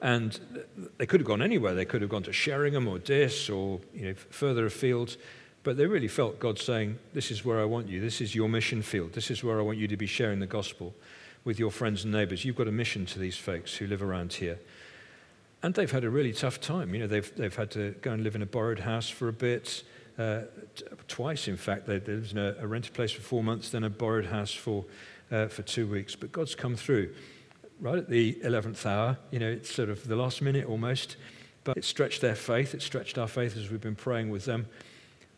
And 0.00 0.66
they 0.98 1.06
could 1.06 1.20
have 1.20 1.26
gone 1.26 1.42
anywhere. 1.42 1.74
They 1.74 1.84
could 1.84 2.02
have 2.02 2.10
gone 2.10 2.24
to 2.24 2.32
Sheringham 2.32 2.88
or 2.88 2.98
Diss 2.98 3.48
or 3.48 3.80
you 3.94 4.06
know, 4.06 4.14
further 4.14 4.66
afield. 4.66 5.16
But 5.62 5.76
they 5.76 5.86
really 5.86 6.08
felt 6.08 6.40
God 6.40 6.58
saying, 6.58 6.98
This 7.14 7.30
is 7.30 7.44
where 7.44 7.60
I 7.60 7.64
want 7.64 7.88
you. 7.88 8.00
This 8.00 8.20
is 8.20 8.34
your 8.34 8.48
mission 8.48 8.82
field. 8.82 9.12
This 9.12 9.30
is 9.30 9.44
where 9.44 9.58
I 9.58 9.62
want 9.62 9.78
you 9.78 9.88
to 9.88 9.96
be 9.96 10.06
sharing 10.06 10.40
the 10.40 10.46
gospel 10.46 10.94
with 11.44 11.58
your 11.58 11.70
friends 11.70 12.04
and 12.04 12.12
neighbors. 12.12 12.44
You've 12.44 12.56
got 12.56 12.68
a 12.68 12.72
mission 12.72 13.06
to 13.06 13.18
these 13.18 13.36
folks 13.36 13.74
who 13.74 13.86
live 13.86 14.02
around 14.02 14.34
here. 14.34 14.58
And 15.62 15.74
they've 15.74 15.90
had 15.90 16.04
a 16.04 16.10
really 16.10 16.32
tough 16.32 16.60
time. 16.60 16.92
You 16.94 17.00
know, 17.00 17.06
they've, 17.06 17.36
they've 17.36 17.54
had 17.54 17.70
to 17.72 17.92
go 18.02 18.12
and 18.12 18.24
live 18.24 18.34
in 18.34 18.42
a 18.42 18.46
borrowed 18.46 18.80
house 18.80 19.08
for 19.08 19.28
a 19.28 19.32
bit. 19.32 19.84
Uh, 20.18 20.42
t- 20.74 20.84
twice, 21.08 21.48
in 21.48 21.56
fact. 21.56 21.86
They, 21.86 21.98
they 21.98 22.12
lived 22.12 22.32
in 22.32 22.38
a, 22.38 22.56
a, 22.60 22.66
rented 22.66 22.92
place 22.92 23.12
for 23.12 23.22
four 23.22 23.42
months, 23.42 23.70
then 23.70 23.84
a 23.84 23.90
borrowed 23.90 24.26
house 24.26 24.52
for, 24.52 24.84
uh, 25.30 25.46
for 25.46 25.62
two 25.62 25.86
weeks. 25.86 26.14
But 26.14 26.32
God's 26.32 26.54
come 26.54 26.76
through. 26.76 27.14
Right 27.80 27.98
at 27.98 28.10
the 28.10 28.34
11th 28.44 28.84
hour, 28.84 29.16
you 29.30 29.38
know, 29.38 29.50
it's 29.50 29.72
sort 29.72 29.88
of 29.88 30.06
the 30.06 30.16
last 30.16 30.42
minute 30.42 30.66
almost, 30.66 31.16
but 31.64 31.76
it 31.76 31.84
stretched 31.84 32.20
their 32.20 32.34
faith. 32.34 32.74
It 32.74 32.82
stretched 32.82 33.16
our 33.16 33.26
faith 33.26 33.56
as 33.56 33.70
we've 33.70 33.80
been 33.80 33.96
praying 33.96 34.30
with 34.30 34.44
them. 34.44 34.66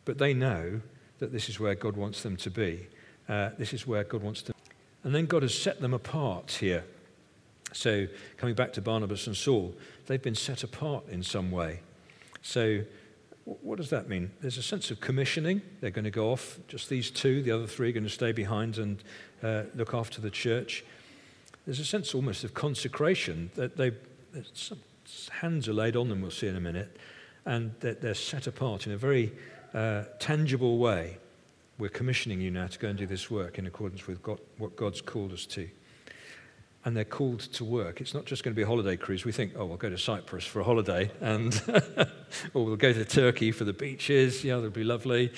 But 0.05 0.19
they 0.19 0.35
know 0.35 0.81
that 1.19 1.33
this 1.33 1.49
is 1.49 1.59
where 1.59 1.75
God 1.75 1.97
wants 1.97 2.23
them 2.23 2.37
to 2.39 2.51
be. 2.51 2.87
Uh, 3.29 3.51
this 3.59 3.73
is 3.73 3.87
where 3.87 4.05
God 4.05 4.23
wants 4.23 4.43
them. 4.43 4.55
And 5.03 5.15
then 5.15 5.27
God 5.27 5.43
has 5.43 5.55
set 5.55 5.81
them 5.81 5.95
apart 5.95 6.51
here. 6.53 6.85
So, 7.73 8.07
coming 8.37 8.55
back 8.55 8.73
to 8.75 8.83
Barnabas 8.83 9.27
and 9.27 9.37
Saul, 9.37 9.75
they've 10.07 10.23
been 10.23 10.35
set 10.35 10.63
apart 10.63 11.05
in 11.09 11.23
some 11.23 11.51
way. 11.51 11.81
So, 12.43 12.83
what 13.45 13.77
does 13.77 13.91
that 13.91 14.09
mean? 14.09 14.31
There's 14.41 14.59
a 14.59 14.63
sense 14.63 14.91
of 14.91 15.01
commissioning. 15.01 15.61
They're 15.81 15.91
going 15.91 16.05
to 16.05 16.11
go 16.11 16.31
off, 16.31 16.59
just 16.69 16.89
these 16.89 17.11
two, 17.11 17.43
the 17.43 17.51
other 17.51 17.67
three 17.67 17.91
are 17.91 17.93
going 17.93 18.05
to 18.05 18.11
stay 18.11 18.33
behind 18.33 18.79
and 18.79 19.03
uh, 19.43 19.65
look 19.75 19.93
after 19.93 20.21
the 20.21 20.31
church. 20.31 20.85
There's 21.67 21.81
a 21.81 21.85
sense 21.85 22.15
almost 22.15 22.45
of 22.45 22.55
consecration 22.55 23.51
that 23.55 23.77
they, 23.77 23.93
hands 25.31 25.69
are 25.69 25.75
laid 25.75 25.97
on 25.97 26.09
them, 26.09 26.23
we'll 26.23 26.31
see 26.31 26.47
in 26.47 26.57
a 26.57 26.61
minute, 26.61 26.97
and 27.45 27.75
that 27.81 28.01
they're 28.01 28.15
set 28.15 28.47
apart 28.47 28.87
in 28.87 28.93
a 28.93 28.97
very 28.97 29.33
tangible 30.19 30.79
way. 30.79 31.19
We're 31.79 31.89
commissioning 31.89 32.41
you 32.41 32.51
now 32.51 32.69
to 32.69 32.79
go 32.79 32.89
and 32.89 32.99
do 32.99 33.07
this 33.07 33.31
work 33.31 33.59
in 33.59 33.67
accordance 33.67 34.07
with 34.07 34.23
God, 34.23 34.39
what 34.59 34.77
God's 34.77 35.01
called 35.01 35.33
us 35.33 35.45
to 35.47 35.69
and 36.85 36.97
they're 36.97 37.05
called 37.05 37.41
to 37.41 37.65
work. 37.65 38.01
It's 38.01 38.15
not 38.15 38.27
just 38.27 38.45
going 38.45 38.53
to 38.53 38.57
be 38.57 38.63
a 38.63 38.67
holiday 38.67 38.97
cruise. 38.97 39.25
We 39.25 39.33
think, 39.33 39.55
oh, 39.57 39.65
we'll 39.65 39.79
go 39.79 39.89
to 39.89 39.99
Cyprus 39.99 40.45
for 40.45 40.61
a 40.61 40.65
holiday, 40.65 41.11
and 41.21 41.61
or 42.55 42.65
we'll 42.65 42.77
go 42.77 42.93
to 42.93 43.05
Turkey 43.05 43.53
for 43.53 43.65
the 43.65 43.73
beaches. 43.73 44.45
Yeah, 44.45 44.57
that'll 44.57 44.71
be 44.71 44.85
lovely. 44.85 45.33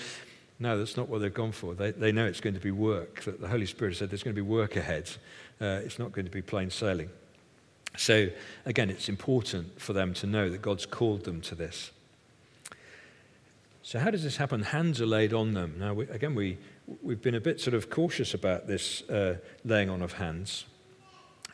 No, 0.59 0.79
that's 0.79 0.97
not 0.97 1.09
what 1.09 1.21
they've 1.21 1.33
gone 1.33 1.53
for. 1.53 1.75
They, 1.75 1.93
they 1.93 2.13
know 2.13 2.27
it's 2.27 2.41
going 2.41 2.55
to 2.55 2.61
be 2.61 2.71
work. 2.71 3.23
That 3.23 3.41
the 3.41 3.49
Holy 3.49 3.67
Spirit 3.67 3.97
said 3.97 4.11
there's 4.11 4.23
going 4.23 4.35
to 4.35 4.43
be 4.43 4.49
work 4.49 4.77
ahead. 4.77 5.11
Uh, 5.61 5.81
it's 5.85 5.99
not 5.99 6.13
going 6.13 6.25
to 6.25 6.31
be 6.31 6.43
plain 6.43 6.71
sailing. 6.71 7.11
So 7.97 8.29
again, 8.65 8.91
it's 8.91 9.09
important 9.09 9.81
for 9.81 9.93
them 9.93 10.15
to 10.15 10.27
know 10.27 10.51
that 10.51 10.63
God's 10.63 10.87
called 10.87 11.25
them 11.25 11.41
to 11.43 11.55
this. 11.55 11.93
So 13.87 14.01
how 14.01 14.11
does 14.11 14.25
this 14.25 14.37
happen? 14.37 14.63
Hands 14.63 15.01
are 15.01 15.07
laid 15.07 15.33
on 15.33 15.55
them. 15.55 15.77
Now, 15.79 15.95
we, 15.95 16.09
again, 16.09 16.35
we, 16.35 16.59
we've 17.03 17.23
been 17.23 17.37
a 17.37 17.41
bit 17.41 17.61
sort 17.61 17.73
of 17.73 17.89
cautious 17.89 18.35
about 18.35 18.67
this 18.67 19.09
uh, 19.09 19.37
laying 19.65 19.91
on 19.91 20.03
of 20.03 20.15
hands 20.15 20.65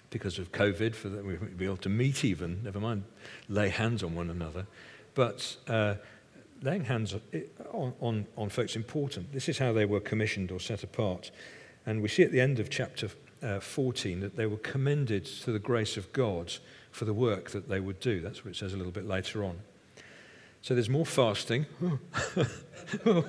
because 0.08 0.38
of 0.38 0.50
COVID, 0.50 0.94
for 0.94 1.10
that 1.10 1.26
we 1.26 1.36
won't 1.36 1.58
be 1.58 1.66
able 1.66 1.76
to 1.76 1.90
meet 1.90 2.24
even, 2.24 2.62
never 2.64 2.80
mind 2.80 3.04
lay 3.50 3.68
hands 3.68 4.02
on 4.02 4.14
one 4.14 4.30
another. 4.30 4.66
But 5.14 5.58
uh, 5.68 5.96
laying 6.62 6.84
hands 6.84 7.14
on, 7.70 7.92
on, 8.00 8.26
on 8.38 8.48
folks 8.48 8.76
important. 8.76 9.30
This 9.34 9.50
is 9.50 9.58
how 9.58 9.74
they 9.74 9.84
were 9.84 10.00
commissioned 10.00 10.50
or 10.50 10.58
set 10.58 10.82
apart. 10.82 11.30
And 11.84 12.00
we 12.00 12.08
see 12.08 12.22
at 12.22 12.32
the 12.32 12.40
end 12.40 12.58
of 12.58 12.70
chapter 12.70 13.10
uh, 13.42 13.60
14 13.60 14.20
that 14.20 14.36
they 14.36 14.46
were 14.46 14.56
commended 14.56 15.26
to 15.26 15.52
the 15.52 15.58
grace 15.58 15.98
of 15.98 16.10
God 16.14 16.54
for 16.92 17.04
the 17.04 17.12
work 17.12 17.50
that 17.50 17.68
they 17.68 17.78
would 17.78 18.00
do. 18.00 18.22
That's 18.22 18.42
what 18.42 18.52
it 18.52 18.56
says 18.56 18.72
a 18.72 18.78
little 18.78 18.90
bit 18.90 19.06
later 19.06 19.44
on. 19.44 19.58
So 20.62 20.75
there's 20.75 20.88
more 20.88 21.04
fasting. 21.04 21.66
I've 23.04 23.25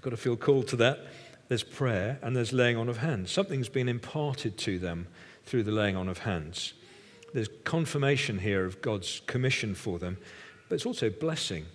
got 0.00 0.10
to 0.10 0.16
feel 0.16 0.36
called 0.36 0.68
to 0.68 0.76
that. 0.76 1.00
There's 1.48 1.62
prayer 1.62 2.18
and 2.22 2.34
there's 2.34 2.54
laying 2.54 2.78
on 2.78 2.88
of 2.88 2.96
hands. 2.96 3.30
Something's 3.30 3.68
been 3.68 3.88
imparted 3.88 4.56
to 4.58 4.78
them 4.78 5.08
through 5.44 5.64
the 5.64 5.72
laying 5.72 5.94
on 5.94 6.08
of 6.08 6.18
hands. 6.18 6.72
There's 7.34 7.50
confirmation 7.64 8.38
here 8.38 8.64
of 8.64 8.80
God's 8.80 9.20
commission 9.26 9.74
for 9.74 9.98
them, 9.98 10.16
but 10.70 10.76
it's 10.76 10.86
also 10.86 11.10
blessing. 11.10 11.66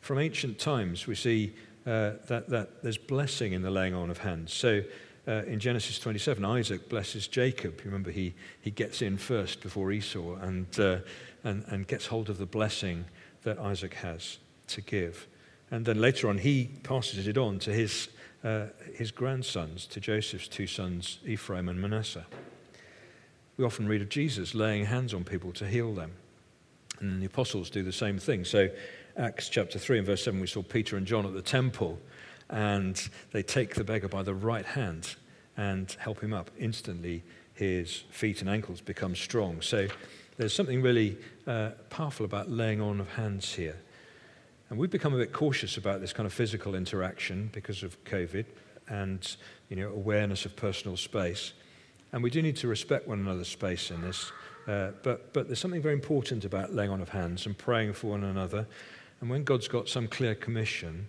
From 0.00 0.20
ancient 0.20 0.60
times, 0.60 1.08
we 1.08 1.16
see 1.16 1.52
uh, 1.84 2.12
that, 2.28 2.48
that 2.48 2.84
there's 2.84 2.98
blessing 2.98 3.54
in 3.54 3.62
the 3.62 3.72
laying 3.72 3.94
on 3.94 4.08
of 4.08 4.18
hands. 4.18 4.52
So 4.52 4.82
uh, 5.26 5.42
in 5.46 5.58
Genesis 5.58 5.98
27, 5.98 6.44
Isaac 6.44 6.88
blesses 6.88 7.26
Jacob. 7.26 7.80
You 7.80 7.86
remember 7.86 8.12
he, 8.12 8.34
he 8.60 8.70
gets 8.70 9.02
in 9.02 9.16
first 9.16 9.62
before 9.62 9.90
Esau 9.90 10.36
and, 10.36 10.66
uh, 10.78 10.98
and, 11.42 11.64
and 11.66 11.88
gets 11.88 12.06
hold 12.06 12.30
of 12.30 12.38
the 12.38 12.46
blessing 12.46 13.04
that 13.46 13.58
Isaac 13.60 13.94
has 13.94 14.38
to 14.66 14.80
give. 14.80 15.28
And 15.70 15.86
then 15.86 16.00
later 16.00 16.28
on, 16.28 16.38
he 16.38 16.68
passes 16.82 17.28
it 17.28 17.38
on 17.38 17.60
to 17.60 17.72
his, 17.72 18.08
uh, 18.42 18.66
his 18.92 19.12
grandsons, 19.12 19.86
to 19.86 20.00
Joseph's 20.00 20.48
two 20.48 20.66
sons, 20.66 21.20
Ephraim 21.24 21.68
and 21.68 21.80
Manasseh. 21.80 22.26
We 23.56 23.64
often 23.64 23.86
read 23.86 24.02
of 24.02 24.08
Jesus 24.08 24.54
laying 24.54 24.84
hands 24.84 25.14
on 25.14 25.22
people 25.22 25.52
to 25.52 25.66
heal 25.66 25.94
them. 25.94 26.12
And 26.98 27.22
the 27.22 27.26
apostles 27.26 27.70
do 27.70 27.84
the 27.84 27.92
same 27.92 28.18
thing. 28.18 28.44
So 28.44 28.68
Acts 29.16 29.48
chapter 29.48 29.78
3 29.78 29.98
and 29.98 30.06
verse 30.06 30.24
7, 30.24 30.40
we 30.40 30.48
saw 30.48 30.62
Peter 30.62 30.96
and 30.96 31.06
John 31.06 31.24
at 31.24 31.32
the 31.32 31.40
temple, 31.40 32.00
and 32.50 33.00
they 33.30 33.44
take 33.44 33.76
the 33.76 33.84
beggar 33.84 34.08
by 34.08 34.24
the 34.24 34.34
right 34.34 34.66
hand 34.66 35.14
and 35.56 35.94
help 36.00 36.20
him 36.20 36.32
up. 36.32 36.50
Instantly, 36.58 37.22
his 37.54 38.02
feet 38.10 38.40
and 38.40 38.50
ankles 38.50 38.80
become 38.80 39.14
strong. 39.14 39.62
So 39.62 39.86
there's 40.36 40.54
something 40.54 40.82
really 40.82 41.16
uh, 41.46 41.70
powerful 41.90 42.26
about 42.26 42.50
laying 42.50 42.80
on 42.80 43.00
of 43.00 43.08
hands 43.10 43.54
here. 43.54 43.76
And 44.68 44.78
we've 44.78 44.90
become 44.90 45.14
a 45.14 45.18
bit 45.18 45.32
cautious 45.32 45.76
about 45.76 46.00
this 46.00 46.12
kind 46.12 46.26
of 46.26 46.32
physical 46.32 46.74
interaction 46.74 47.50
because 47.52 47.82
of 47.82 48.02
COVID 48.04 48.44
and 48.88 49.36
you 49.68 49.76
know, 49.76 49.88
awareness 49.88 50.44
of 50.44 50.56
personal 50.56 50.96
space. 50.96 51.52
And 52.12 52.22
we 52.22 52.30
do 52.30 52.42
need 52.42 52.56
to 52.56 52.68
respect 52.68 53.06
one 53.06 53.20
another's 53.20 53.48
space 53.48 53.90
in 53.90 54.00
this. 54.00 54.32
Uh, 54.66 54.90
but, 55.02 55.32
but 55.32 55.46
there's 55.46 55.60
something 55.60 55.82
very 55.82 55.94
important 55.94 56.44
about 56.44 56.72
laying 56.74 56.90
on 56.90 57.00
of 57.00 57.08
hands 57.08 57.46
and 57.46 57.56
praying 57.56 57.92
for 57.92 58.08
one 58.08 58.24
another. 58.24 58.66
And 59.20 59.30
when 59.30 59.44
God's 59.44 59.68
got 59.68 59.88
some 59.88 60.08
clear 60.08 60.34
commission, 60.34 61.08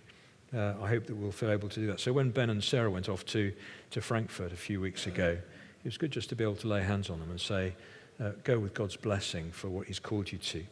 uh, 0.54 0.74
I 0.80 0.88
hope 0.88 1.06
that 1.06 1.16
we'll 1.16 1.32
feel 1.32 1.50
able 1.50 1.68
to 1.68 1.80
do 1.80 1.86
that. 1.88 2.00
So 2.00 2.12
when 2.12 2.30
Ben 2.30 2.50
and 2.50 2.62
Sarah 2.62 2.90
went 2.90 3.08
off 3.08 3.26
to, 3.26 3.52
to 3.90 4.00
Frankfurt 4.00 4.52
a 4.52 4.56
few 4.56 4.80
weeks 4.80 5.06
ago, 5.06 5.30
it 5.30 5.84
was 5.84 5.98
good 5.98 6.12
just 6.12 6.28
to 6.30 6.36
be 6.36 6.44
able 6.44 6.56
to 6.56 6.68
lay 6.68 6.82
hands 6.82 7.10
on 7.10 7.20
them 7.20 7.30
and 7.30 7.40
say, 7.40 7.74
uh, 8.20 8.30
go 8.44 8.58
with 8.58 8.74
God's 8.74 8.96
blessing 8.96 9.50
for 9.50 9.68
what 9.68 9.86
He's 9.86 9.98
called 9.98 10.32
you 10.32 10.38
to. 10.38 10.64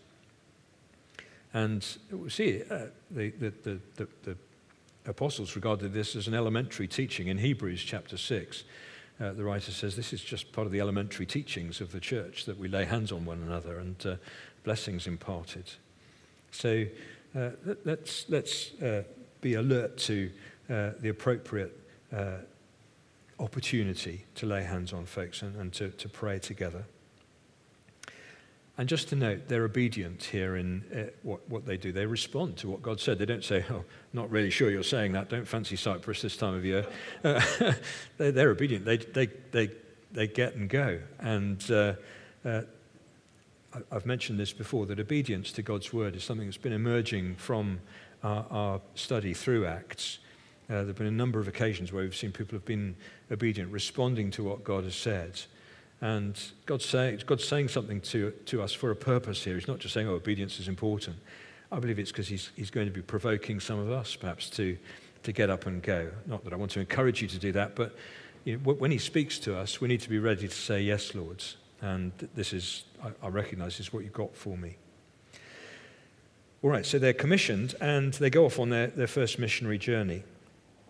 And 1.55 1.87
we 2.11 2.29
see 2.31 2.63
uh, 2.71 2.87
the, 3.11 3.31
the, 3.31 3.53
the, 3.63 3.81
the, 4.25 4.37
apostles 5.07 5.55
regarded 5.55 5.93
this 5.93 6.17
as 6.17 6.27
an 6.27 6.35
elementary 6.35 6.89
teaching 6.89 7.29
in 7.29 7.39
Hebrews 7.39 7.83
chapter 7.83 8.17
6. 8.17 8.65
Uh, 9.21 9.33
the 9.33 9.45
writer 9.45 9.71
says 9.71 9.95
this 9.95 10.13
is 10.13 10.21
just 10.21 10.51
part 10.53 10.67
of 10.67 10.73
the 10.73 10.81
elementary 10.81 11.25
teachings 11.25 11.81
of 11.81 11.93
the 11.93 12.01
church 12.01 12.45
that 12.45 12.59
we 12.59 12.67
lay 12.67 12.85
hands 12.85 13.13
on 13.13 13.25
one 13.25 13.41
another 13.41 13.79
and 13.79 14.05
uh, 14.05 14.17
blessings 14.65 15.07
imparted. 15.07 15.71
So 16.51 16.87
uh, 17.37 17.51
let, 17.85 18.01
us 18.01 18.27
let's, 18.29 18.75
uh, 18.83 19.05
be 19.41 19.55
alert 19.55 19.97
to 19.97 20.31
the 20.69 21.09
appropriate 21.09 21.81
opportunity 23.39 24.25
to 24.35 24.47
lay 24.47 24.65
hands 24.65 24.93
on 24.93 25.07
folks 25.07 25.43
and, 25.43 25.55
and 25.57 25.73
to, 25.75 25.91
to 25.91 26.09
pray 26.09 26.39
together. 26.39 26.85
And 28.79 28.89
just 28.89 29.09
to 29.09 29.17
note, 29.17 29.49
they're 29.49 29.65
obedient 29.65 30.23
here 30.23 30.57
in 30.57 30.85
uh, 30.95 31.11
what, 31.23 31.49
what 31.49 31.65
they 31.65 31.79
do. 31.79 31.93
They 31.93 32.05
respond 32.05 32.59
to 32.59 32.69
what 32.69 32.83
God 32.83 33.01
said. 33.01 33.19
They 33.19 33.25
don't 33.25 33.45
say, 33.45 33.65
Oh, 33.71 33.85
not 34.13 34.31
really 34.31 34.51
sure 34.51 34.71
you're 34.71 34.83
saying 34.83 35.13
that. 35.13 35.31
Don't 35.31 35.49
fancy 35.49 35.77
Cyprus 35.77 36.21
this 36.21 36.37
time 36.37 36.55
of 36.55 36.65
year. 36.65 36.87
Uh, 37.25 37.41
they're, 38.19 38.33
they're, 38.33 38.51
obedient. 38.51 38.85
They, 38.85 38.99
they, 38.99 39.29
they, 39.51 39.71
they 40.13 40.27
get 40.27 40.57
and 40.57 40.69
go. 40.69 41.01
And 41.19 41.71
uh, 41.71 41.95
uh, 42.45 42.63
I've 43.91 44.05
mentioned 44.05 44.39
this 44.39 44.53
before 44.53 44.85
that 44.87 45.01
obedience 45.01 45.53
to 45.53 45.63
God's 45.63 45.93
word 45.93 46.15
is 46.15 46.25
something 46.25 46.47
that's 46.47 46.57
been 46.59 46.73
emerging 46.73 47.37
from 47.37 47.81
our, 48.23 48.45
our 48.51 48.81
study 48.95 49.33
through 49.33 49.67
Acts. 49.67 50.19
Uh, 50.69 50.75
there 50.75 50.87
have 50.87 50.97
been 50.97 51.07
a 51.07 51.11
number 51.11 51.39
of 51.41 51.49
occasions 51.49 51.93
where 51.93 52.03
we've 52.03 52.17
seen 52.17 52.33
people 52.33 52.57
have 52.57 52.65
been 52.65 52.97
obedient, 53.31 53.73
responding 53.73 54.31
to 54.33 54.45
what 54.45 54.65
God 54.65 54.85
has 54.85 54.97
said. 54.97 55.41
And 56.01 56.39
God's 56.67 56.85
saying, 56.85 57.23
God's 57.25 57.47
saying 57.47 57.69
something 57.69 58.01
to, 58.03 58.31
to 58.47 58.63
us 58.63 58.73
for 58.73 58.91
a 58.91 58.97
purpose 58.97 59.43
here. 59.43 59.55
He's 59.55 59.69
not 59.69 59.79
just 59.79 59.95
saying, 59.95 60.09
oh, 60.09 60.15
obedience 60.15 60.61
is 60.61 60.69
important. 60.69 61.17
I 61.73 61.79
believe 61.81 61.99
it's 61.99 62.13
because 62.13 62.29
he's, 62.29 62.51
he's 62.55 62.71
going 62.71 62.87
to 62.87 62.93
be 62.93 63.03
provoking 63.03 63.61
some 63.61 63.79
of 63.79 63.91
us, 63.91 64.15
perhaps, 64.15 64.51
to, 64.51 64.77
to 65.23 65.33
get 65.33 65.51
up 65.51 65.67
and 65.67 65.83
go. 65.83 66.11
Not 66.27 66.45
that 66.45 66.53
I 66.53 66.57
want 66.57 66.71
to 66.73 66.81
encourage 66.81 67.23
you 67.23 67.29
to 67.29 67.39
do 67.39 67.53
that, 67.53 67.75
but 67.75 67.97
you 68.45 68.57
know, 68.57 68.73
when 68.75 68.91
he 68.91 68.99
speaks 68.99 69.39
to 69.41 69.57
us, 69.57 69.81
we 69.81 69.89
need 69.89 70.01
to 70.03 70.09
be 70.09 70.19
ready 70.19 70.47
to 70.47 70.55
say, 70.55 70.81
yes, 70.81 71.15
Lord. 71.15 71.43
And 71.81 72.13
this 72.35 72.53
is, 72.53 72.85
I, 73.03 73.11
I 73.27 73.29
recognize, 73.29 73.79
this 73.79 73.89
is 73.89 73.93
what 73.93 74.05
you've 74.05 74.13
got 74.13 74.37
for 74.37 74.57
me. 74.57 74.77
All 76.63 76.71
right, 76.71 76.87
so 76.87 76.99
they're 76.99 77.13
commissioned 77.13 77.75
and 77.81 78.13
they 78.15 78.31
go 78.31 78.45
off 78.45 78.59
on 78.59 78.71
their, 78.71 78.89
their 78.89 79.07
first 79.07 79.39
missionary 79.39 79.79
journey. 79.79 80.23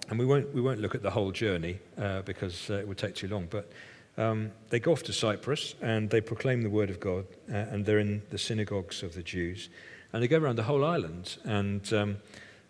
And 0.09 0.19
we 0.19 0.27
won't, 0.27 0.53
we 0.55 0.61
won't 0.61 0.81
look 0.81 0.95
at 0.95 1.03
the 1.03 1.11
whole 1.11 1.33
journey 1.33 1.79
uh, 1.99 2.23
because 2.23 2.71
uh, 2.71 2.75
it 2.75 2.87
would 2.87 2.99
take 2.99 3.15
too 3.15 3.29
long, 3.29 3.49
but 3.51 3.71
um, 4.19 4.53
they 4.71 4.81
go 4.81 4.93
off 4.93 5.03
to 5.05 5.13
Cyprus 5.13 5.75
and 5.83 6.09
they 6.09 6.21
proclaim 6.21 6.63
the 6.63 6.71
word 6.71 6.91
of 6.91 7.01
God, 7.01 7.27
uh, 7.51 7.57
and 7.57 7.85
they're 7.85 7.99
in 7.99 8.23
the 8.31 8.39
synagogues 8.39 9.03
of 9.03 9.15
the 9.15 9.23
Jews. 9.23 9.69
And 10.13 10.23
they 10.23 10.29
go 10.29 10.39
around 10.39 10.57
the 10.57 10.63
whole 10.63 10.85
island, 10.85 11.37
and 11.45 11.93
um, 11.93 12.17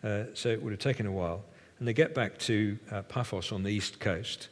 uh, 0.03 0.25
so 0.35 0.49
it 0.49 0.63
would 0.63 0.73
have 0.73 0.81
taken 0.81 1.07
a 1.07 1.13
while. 1.13 1.45
And 1.79 1.87
they 1.87 1.93
get 1.93 2.15
back 2.15 2.39
to 2.41 2.79
uh, 2.91 3.03
Paphos 3.03 3.53
on 3.53 3.63
the 3.63 3.71
east 3.71 4.01
coast, 4.01 4.49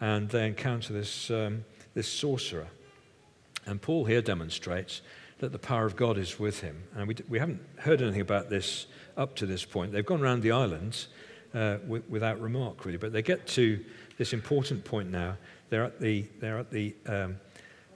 and 0.00 0.28
they 0.28 0.46
encounter 0.46 0.92
this, 0.92 1.30
um, 1.30 1.64
this 1.94 2.08
sorcerer. 2.08 2.68
And 3.66 3.82
Paul 3.82 4.04
here 4.04 4.22
demonstrates 4.22 5.02
that 5.40 5.52
the 5.52 5.58
power 5.58 5.84
of 5.84 5.96
God 5.96 6.16
is 6.16 6.38
with 6.38 6.60
him. 6.60 6.84
And 6.94 7.08
we, 7.08 7.16
we 7.28 7.38
haven't 7.38 7.60
heard 7.78 8.00
anything 8.00 8.20
about 8.20 8.48
this 8.48 8.86
up 9.16 9.36
to 9.36 9.46
this 9.46 9.64
point. 9.64 9.92
They've 9.92 10.06
gone 10.06 10.22
around 10.22 10.42
the 10.42 10.52
islands 10.52 11.08
uh, 11.54 11.76
w- 11.78 12.02
without 12.08 12.40
remark, 12.40 12.84
really, 12.84 12.98
but 12.98 13.12
they 13.12 13.22
get 13.22 13.46
to 13.48 13.84
this 14.16 14.32
important 14.32 14.84
point 14.84 15.10
now 15.10 15.36
they're 15.70 15.84
at 15.84 16.00
the, 16.00 16.26
they're 16.40 16.58
at 16.58 16.70
the, 16.70 16.94
um, 17.06 17.36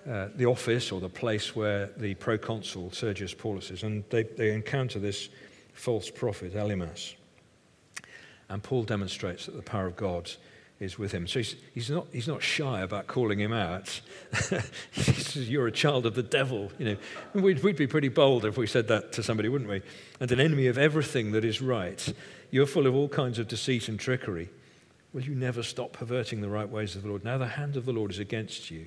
uh, 0.09 0.29
the 0.37 0.47
office 0.47 0.91
or 0.91 1.01
the 1.01 1.09
place 1.09 1.55
where 1.55 1.91
the 1.97 2.15
proconsul 2.15 2.91
Sergius 2.93 3.35
Paulus 3.35 3.71
is, 3.71 3.83
and 3.83 4.05
they, 4.11 4.23
they 4.23 4.53
encounter 4.53 4.99
this 4.99 5.29
false 5.75 6.09
prophet, 6.09 6.55
Elymas. 6.55 7.15
And 8.49 8.63
Paul 8.63 8.85
demonstrates 8.85 9.47
that 9.47 9.57
the 9.57 9.63
power 9.63 9.87
of 9.87 9.97
God 9.97 10.31
is 10.81 10.99
with 10.99 11.13
him. 11.13 11.27
So 11.27 11.39
he's, 11.39 11.57
he's, 11.73 11.91
not, 11.91 12.07
he's 12.13 12.29
not 12.29 12.43
shy 12.43 12.81
about 12.81 13.07
calling 13.07 13.39
him 13.39 13.53
out. 13.53 14.01
he 14.93 15.03
says, 15.03 15.49
You're 15.49 15.67
a 15.67 15.73
child 15.73 16.05
of 16.05 16.15
the 16.15 16.23
devil. 16.23 16.71
You 16.79 16.85
know, 16.85 16.97
we'd, 17.33 17.63
we'd 17.63 17.77
be 17.77 17.87
pretty 17.87 18.09
bold 18.09 18.45
if 18.45 18.57
we 18.57 18.67
said 18.67 18.89
that 18.89 19.13
to 19.13 19.23
somebody, 19.23 19.49
wouldn't 19.49 19.71
we? 19.71 19.83
And 20.21 20.31
an 20.31 20.41
enemy 20.41 20.67
of 20.67 20.79
everything 20.79 21.33
that 21.33 21.45
is 21.45 21.63
right. 21.63 22.13
You're 22.51 22.67
full 22.67 22.87
of 22.87 22.95
all 22.95 23.09
kinds 23.09 23.39
of 23.39 23.49
deceit 23.49 23.89
and 23.89 23.99
trickery. 23.99 24.51
Will 25.15 25.23
you 25.23 25.37
never 25.37 25.63
stop 25.63 25.93
perverting 25.93 26.41
the 26.41 26.49
right 26.49 26.69
ways 26.69 26.97
of 26.97 27.03
the 27.03 27.09
Lord? 27.09 27.25
Now 27.25 27.39
the 27.39 27.47
hand 27.47 27.77
of 27.77 27.87
the 27.87 27.93
Lord 27.93 28.11
is 28.11 28.19
against 28.19 28.69
you. 28.71 28.87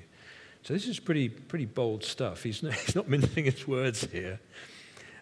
So 0.62 0.74
this 0.74 0.86
is 0.86 1.00
pretty, 1.00 1.30
pretty 1.30 1.66
bold 1.66 2.04
stuff. 2.04 2.44
He's 2.44 2.62
not, 2.62 2.74
he's 2.86 2.96
not 2.96 3.08
mincing 3.08 3.46
his 3.46 3.66
words 3.66 4.06
here. 4.12 4.42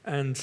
And 0.03 0.35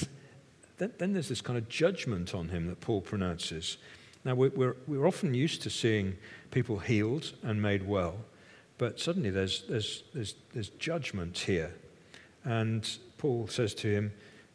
then, 0.78 0.92
then, 0.98 1.12
there's 1.12 1.28
this 1.28 1.40
kind 1.40 1.58
of 1.58 1.68
judgment 1.68 2.34
on 2.34 2.48
him 2.48 2.68
that 2.68 2.80
Paul 2.80 3.00
pronounces. 3.00 3.76
Now, 4.24 4.36
we're, 4.36 4.50
we're, 4.50 4.76
we're, 4.86 5.06
often 5.06 5.34
used 5.34 5.62
to 5.62 5.70
seeing 5.70 6.16
people 6.52 6.78
healed 6.78 7.32
and 7.42 7.60
made 7.60 7.86
well, 7.86 8.16
but 8.78 9.00
suddenly 9.00 9.30
there's, 9.30 9.62
there's, 9.68 10.04
there's, 10.14 10.34
there's 10.54 10.68
judgment 10.70 11.38
here. 11.38 11.74
And 12.44 12.88
Paul 13.18 13.48
says 13.48 13.74
to 13.74 13.88
him, 13.88 14.12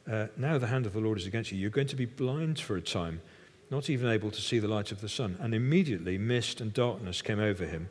uh, 0.09 0.27
Now 0.37 0.57
the 0.57 0.67
hand 0.67 0.85
of 0.85 0.93
the 0.93 0.99
Lord 1.01 1.17
is 1.17 1.25
against 1.25 1.51
you. 1.51 1.57
You're 1.57 1.69
going 1.69 1.87
to 1.87 1.95
be 1.97 2.05
blind 2.05 2.59
for 2.59 2.77
a 2.77 2.81
time 2.81 3.21
not 3.69 3.89
even 3.89 4.09
able 4.09 4.31
to 4.31 4.41
see 4.41 4.59
the 4.59 4.67
light 4.67 4.91
of 4.91 5.01
the 5.01 5.09
sun. 5.09 5.37
And 5.39 5.53
immediately 5.53 6.17
mist 6.17 6.61
and 6.61 6.73
darkness 6.73 7.21
came 7.21 7.39
over 7.39 7.65
him, 7.65 7.89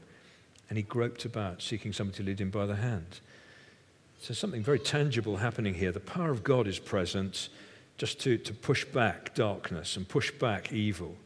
and 0.69 0.77
he 0.77 0.83
groped 0.83 1.25
about, 1.25 1.63
seeking 1.63 1.93
somebody 1.93 2.19
to 2.19 2.23
lead 2.25 2.41
him 2.41 2.51
by 2.51 2.67
the 2.67 2.77
hand. 2.77 3.21
So, 4.21 4.35
something 4.35 4.63
very 4.63 4.79
tangible 4.79 5.37
happening 5.37 5.75
here. 5.75 5.93
The 5.93 6.01
power 6.01 6.31
of 6.31 6.43
God 6.43 6.67
is 6.67 6.79
present 6.79 7.49
just 7.99 8.21
to, 8.21 8.39
to 8.39 8.53
push 8.53 8.85
back 8.85 9.35
darkness 9.35 9.97
and 9.97 10.09
push 10.09 10.31
back 10.31 10.73
evil 10.73 11.17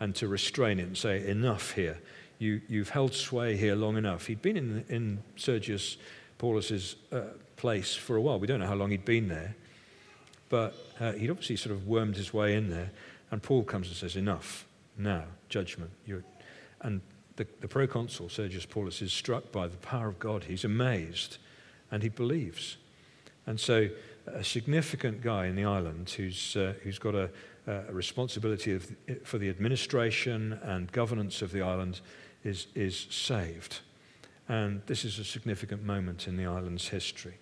and 0.00 0.14
to 0.16 0.28
restrain 0.28 0.80
it 0.80 0.84
and 0.84 0.96
say, 0.96 1.26
Enough 1.26 1.72
here. 1.72 1.98
You, 2.38 2.60
you've 2.68 2.90
held 2.90 3.14
sway 3.14 3.56
here 3.56 3.76
long 3.76 3.96
enough. 3.96 4.26
He'd 4.26 4.42
been 4.42 4.56
in, 4.56 4.84
in 4.88 5.22
Sergius 5.36 5.96
Paulus's 6.38 6.96
uh, 7.12 7.20
place 7.56 7.94
for 7.94 8.16
a 8.16 8.20
while. 8.20 8.40
We 8.40 8.48
don't 8.48 8.58
know 8.58 8.66
how 8.66 8.74
long 8.74 8.90
he'd 8.90 9.04
been 9.04 9.28
there, 9.28 9.54
but 10.48 10.74
uh, 10.98 11.12
he'd 11.12 11.30
obviously 11.30 11.54
sort 11.54 11.72
of 11.72 11.86
wormed 11.86 12.16
his 12.16 12.34
way 12.34 12.56
in 12.56 12.68
there. 12.68 12.90
And 13.32 13.42
Paul 13.42 13.64
comes 13.64 13.88
and 13.88 13.96
says, 13.96 14.14
Enough, 14.14 14.66
now, 14.96 15.24
judgment. 15.48 15.90
You're... 16.06 16.22
And 16.82 17.00
the, 17.36 17.46
the 17.60 17.68
proconsul, 17.68 18.28
Sergius 18.28 18.66
Paulus, 18.66 19.02
is 19.02 19.12
struck 19.12 19.50
by 19.50 19.66
the 19.66 19.76
power 19.78 20.06
of 20.06 20.18
God. 20.18 20.44
He's 20.44 20.64
amazed 20.64 21.38
and 21.90 22.02
he 22.02 22.08
believes. 22.08 22.76
And 23.46 23.58
so, 23.58 23.88
a 24.26 24.44
significant 24.44 25.20
guy 25.20 25.46
in 25.46 25.56
the 25.56 25.64
island 25.64 26.10
who's, 26.10 26.56
uh, 26.56 26.74
who's 26.82 26.98
got 26.98 27.14
a, 27.14 27.30
a 27.66 27.92
responsibility 27.92 28.72
of, 28.72 28.88
for 29.24 29.38
the 29.38 29.48
administration 29.48 30.60
and 30.62 30.92
governance 30.92 31.42
of 31.42 31.50
the 31.50 31.62
island 31.62 32.00
is, 32.44 32.66
is 32.74 33.06
saved. 33.10 33.80
And 34.48 34.82
this 34.86 35.04
is 35.04 35.18
a 35.18 35.24
significant 35.24 35.82
moment 35.82 36.28
in 36.28 36.36
the 36.36 36.46
island's 36.46 36.88
history. 36.88 37.34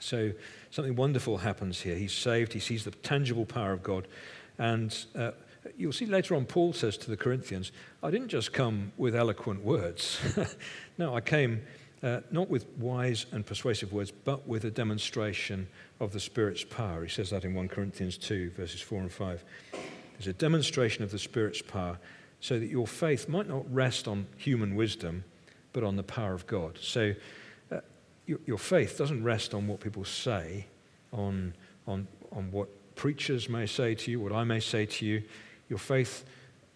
So, 0.00 0.32
something 0.70 0.94
wonderful 0.94 1.38
happens 1.38 1.80
here. 1.80 1.96
He's 1.96 2.12
saved, 2.12 2.52
he 2.52 2.60
sees 2.60 2.84
the 2.84 2.90
tangible 2.90 3.46
power 3.46 3.72
of 3.72 3.82
God, 3.82 4.06
and 4.58 5.06
uh, 5.14 5.30
you'll 5.76 5.92
see 5.92 6.06
later 6.06 6.34
on, 6.34 6.44
Paul 6.44 6.72
says 6.72 6.96
to 6.98 7.10
the 7.10 7.16
Corinthians, 7.16 7.72
I 8.02 8.10
didn't 8.10 8.28
just 8.28 8.52
come 8.52 8.92
with 8.96 9.14
eloquent 9.14 9.64
words. 9.64 10.20
no, 10.98 11.14
I 11.14 11.20
came 11.20 11.62
uh, 12.02 12.20
not 12.30 12.48
with 12.48 12.66
wise 12.78 13.26
and 13.32 13.44
persuasive 13.44 13.92
words, 13.92 14.10
but 14.10 14.46
with 14.46 14.64
a 14.64 14.70
demonstration 14.70 15.68
of 16.00 16.12
the 16.12 16.20
Spirit's 16.20 16.64
power. 16.64 17.02
He 17.04 17.10
says 17.10 17.30
that 17.30 17.44
in 17.44 17.54
1 17.54 17.68
Corinthians 17.68 18.16
2, 18.18 18.50
verses 18.50 18.80
4 18.80 19.02
and 19.02 19.12
5. 19.12 19.44
There's 20.12 20.28
a 20.28 20.32
demonstration 20.32 21.04
of 21.04 21.10
the 21.10 21.18
Spirit's 21.18 21.62
power 21.62 21.98
so 22.40 22.58
that 22.58 22.66
your 22.66 22.86
faith 22.86 23.28
might 23.28 23.48
not 23.48 23.72
rest 23.72 24.06
on 24.06 24.26
human 24.36 24.76
wisdom, 24.76 25.24
but 25.72 25.82
on 25.82 25.96
the 25.96 26.02
power 26.02 26.34
of 26.34 26.46
God. 26.46 26.78
So 26.80 27.14
uh, 27.70 27.80
your, 28.26 28.38
your 28.46 28.58
faith 28.58 28.96
doesn't 28.96 29.24
rest 29.24 29.54
on 29.54 29.66
what 29.66 29.80
people 29.80 30.04
say, 30.04 30.66
on, 31.12 31.54
on, 31.86 32.06
on 32.30 32.50
what 32.52 32.68
preachers 32.98 33.48
may 33.48 33.64
say 33.64 33.94
to 33.94 34.10
you, 34.10 34.20
what 34.20 34.32
I 34.32 34.42
may 34.42 34.58
say 34.58 34.84
to 34.84 35.06
you, 35.06 35.22
your 35.70 35.78
faith 35.78 36.24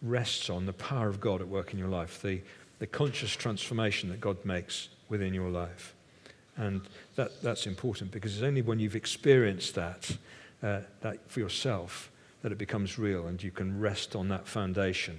rests 0.01 0.49
on 0.49 0.67
the 0.67 0.73
power 0.73 1.09
of 1.09 1.21
God 1.21 1.41
at 1.41 1.49
work 1.49 1.73
in 1.73 1.79
your 1.81 1.89
life, 1.89 2.23
the, 2.23 2.41
the 2.79 2.87
conscious 2.87 3.35
transformation 3.35 4.09
that 4.09 4.21
God 4.21 4.43
makes 4.45 4.89
within 5.09 5.35
your 5.35 5.51
life. 5.51 5.95
And 6.57 6.83
that, 7.17 7.43
that's 7.43 7.67
important 7.67 8.13
because 8.13 8.35
it's 8.35 8.45
only 8.45 8.63
when 8.63 8.79
you've 8.79 8.95
experienced 8.95 9.75
that, 9.75 10.17
uh, 10.63 10.81
that 11.01 11.29
for 11.29 11.41
yourself 11.41 12.11
that 12.43 12.53
it 12.53 12.59
becomes 12.59 13.01
real 13.01 13.27
and 13.27 13.43
you 13.43 13.51
can 13.51 13.81
rest 13.81 14.15
on 14.15 14.29
that 14.29 14.47
foundation. 14.47 15.19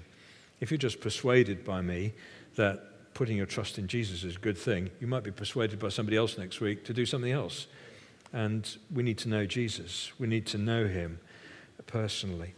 If 0.62 0.72
you're 0.72 0.78
just 0.78 1.02
persuaded 1.02 1.66
by 1.66 1.82
me 1.82 2.14
that 2.56 3.14
putting 3.14 3.36
your 3.36 3.46
trust 3.46 3.78
in 3.78 3.88
Jesus 3.88 4.24
is 4.24 4.38
a 4.38 4.40
good 4.40 4.58
thing, 4.58 4.90
you 5.02 5.08
might 5.08 5.24
be 5.24 5.32
persuaded 5.32 5.80
by 5.80 5.90
somebody 5.90 6.16
else 6.16 6.38
next 6.38 6.62
week 6.62 6.86
to 6.86 6.94
do 6.94 7.06
something 7.06 7.32
else. 7.32 7.68
And 8.34 8.68
we 8.94 9.04
need 9.04 9.20
to 9.20 9.30
know 9.30 9.46
Jesus, 9.46 10.12
we 10.20 10.28
need 10.28 10.46
to 10.48 10.58
know 10.58 10.88
him 10.88 11.20
personally. 11.86 12.56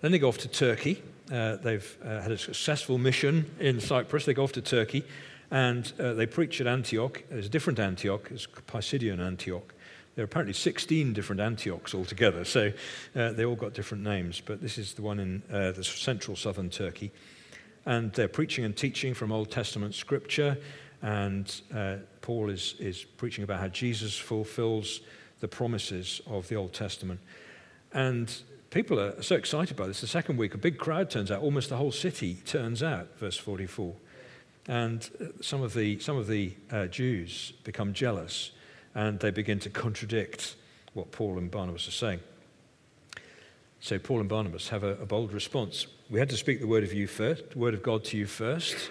Then 0.00 0.12
they 0.12 0.18
go 0.18 0.28
off 0.28 0.38
to 0.38 0.48
Turkey. 0.48 1.02
Uh, 1.32 1.56
they've 1.56 1.96
uh, 2.04 2.20
had 2.20 2.32
a 2.32 2.38
successful 2.38 2.98
mission 2.98 3.50
in 3.60 3.80
Cyprus. 3.80 4.24
They 4.24 4.34
go 4.34 4.44
off 4.44 4.52
to 4.52 4.62
Turkey 4.62 5.04
and 5.50 5.92
uh, 5.98 6.14
they 6.14 6.26
preach 6.26 6.60
at 6.60 6.66
Antioch. 6.66 7.22
There's 7.30 7.46
a 7.46 7.50
different 7.50 7.78
Antioch, 7.78 8.28
it's 8.30 8.46
Pisidian 8.46 9.20
Antioch. 9.20 9.74
There 10.14 10.24
are 10.24 10.26
apparently 10.26 10.52
16 10.52 11.12
different 11.12 11.40
Antiochs 11.40 11.94
altogether, 11.94 12.44
so 12.44 12.72
uh, 13.14 13.32
they 13.32 13.44
all 13.44 13.54
got 13.54 13.72
different 13.72 14.02
names, 14.02 14.42
but 14.44 14.60
this 14.60 14.76
is 14.76 14.94
the 14.94 15.02
one 15.02 15.20
in 15.20 15.42
uh, 15.52 15.72
the 15.72 15.84
central 15.84 16.36
southern 16.36 16.70
Turkey. 16.70 17.12
And 17.86 18.12
they're 18.12 18.28
preaching 18.28 18.64
and 18.64 18.76
teaching 18.76 19.14
from 19.14 19.30
Old 19.30 19.50
Testament 19.50 19.94
scripture, 19.94 20.58
and 21.02 21.60
uh, 21.74 21.96
Paul 22.28 22.50
is, 22.50 22.74
is 22.78 23.04
preaching 23.04 23.42
about 23.42 23.58
how 23.58 23.68
Jesus 23.68 24.14
fulfills 24.14 25.00
the 25.40 25.48
promises 25.48 26.20
of 26.26 26.46
the 26.48 26.56
Old 26.56 26.74
Testament. 26.74 27.20
And 27.94 28.30
people 28.68 29.00
are 29.00 29.22
so 29.22 29.34
excited 29.34 29.78
by 29.78 29.86
this. 29.86 30.02
The 30.02 30.08
second 30.08 30.36
week, 30.36 30.52
a 30.52 30.58
big 30.58 30.76
crowd 30.76 31.08
turns 31.08 31.30
out, 31.30 31.40
almost 31.40 31.70
the 31.70 31.78
whole 31.78 31.90
city 31.90 32.34
turns 32.44 32.82
out, 32.82 33.18
verse 33.18 33.38
44. 33.38 33.94
And 34.66 35.08
uh, 35.18 35.24
some 35.40 35.62
of 35.62 35.72
the, 35.72 35.98
some 36.00 36.18
of 36.18 36.26
the 36.26 36.52
uh, 36.70 36.84
Jews 36.88 37.54
become 37.64 37.94
jealous 37.94 38.50
and 38.94 39.18
they 39.20 39.30
begin 39.30 39.58
to 39.60 39.70
contradict 39.70 40.56
what 40.92 41.10
Paul 41.10 41.38
and 41.38 41.50
Barnabas 41.50 41.88
are 41.88 41.92
saying. 41.92 42.20
So 43.80 43.98
Paul 43.98 44.20
and 44.20 44.28
Barnabas 44.28 44.68
have 44.68 44.84
a, 44.84 44.96
a 44.96 45.06
bold 45.06 45.32
response. 45.32 45.86
We 46.10 46.18
had 46.18 46.28
to 46.28 46.36
speak 46.36 46.60
the 46.60 46.66
word 46.66 46.84
of 46.84 46.92
you 46.92 47.06
first, 47.06 47.56
word 47.56 47.72
of 47.72 47.82
God 47.82 48.04
to 48.04 48.18
you 48.18 48.26
first, 48.26 48.90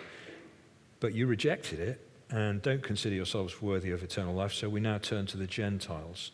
but 0.99 1.13
you 1.13 1.27
rejected 1.27 1.79
it 1.79 2.06
and 2.29 2.61
don't 2.61 2.83
consider 2.83 3.15
yourselves 3.15 3.61
worthy 3.61 3.91
of 3.91 4.03
eternal 4.03 4.33
life. 4.33 4.53
So 4.53 4.69
we 4.69 4.79
now 4.79 4.97
turn 4.97 5.25
to 5.27 5.37
the 5.37 5.47
Gentiles. 5.47 6.31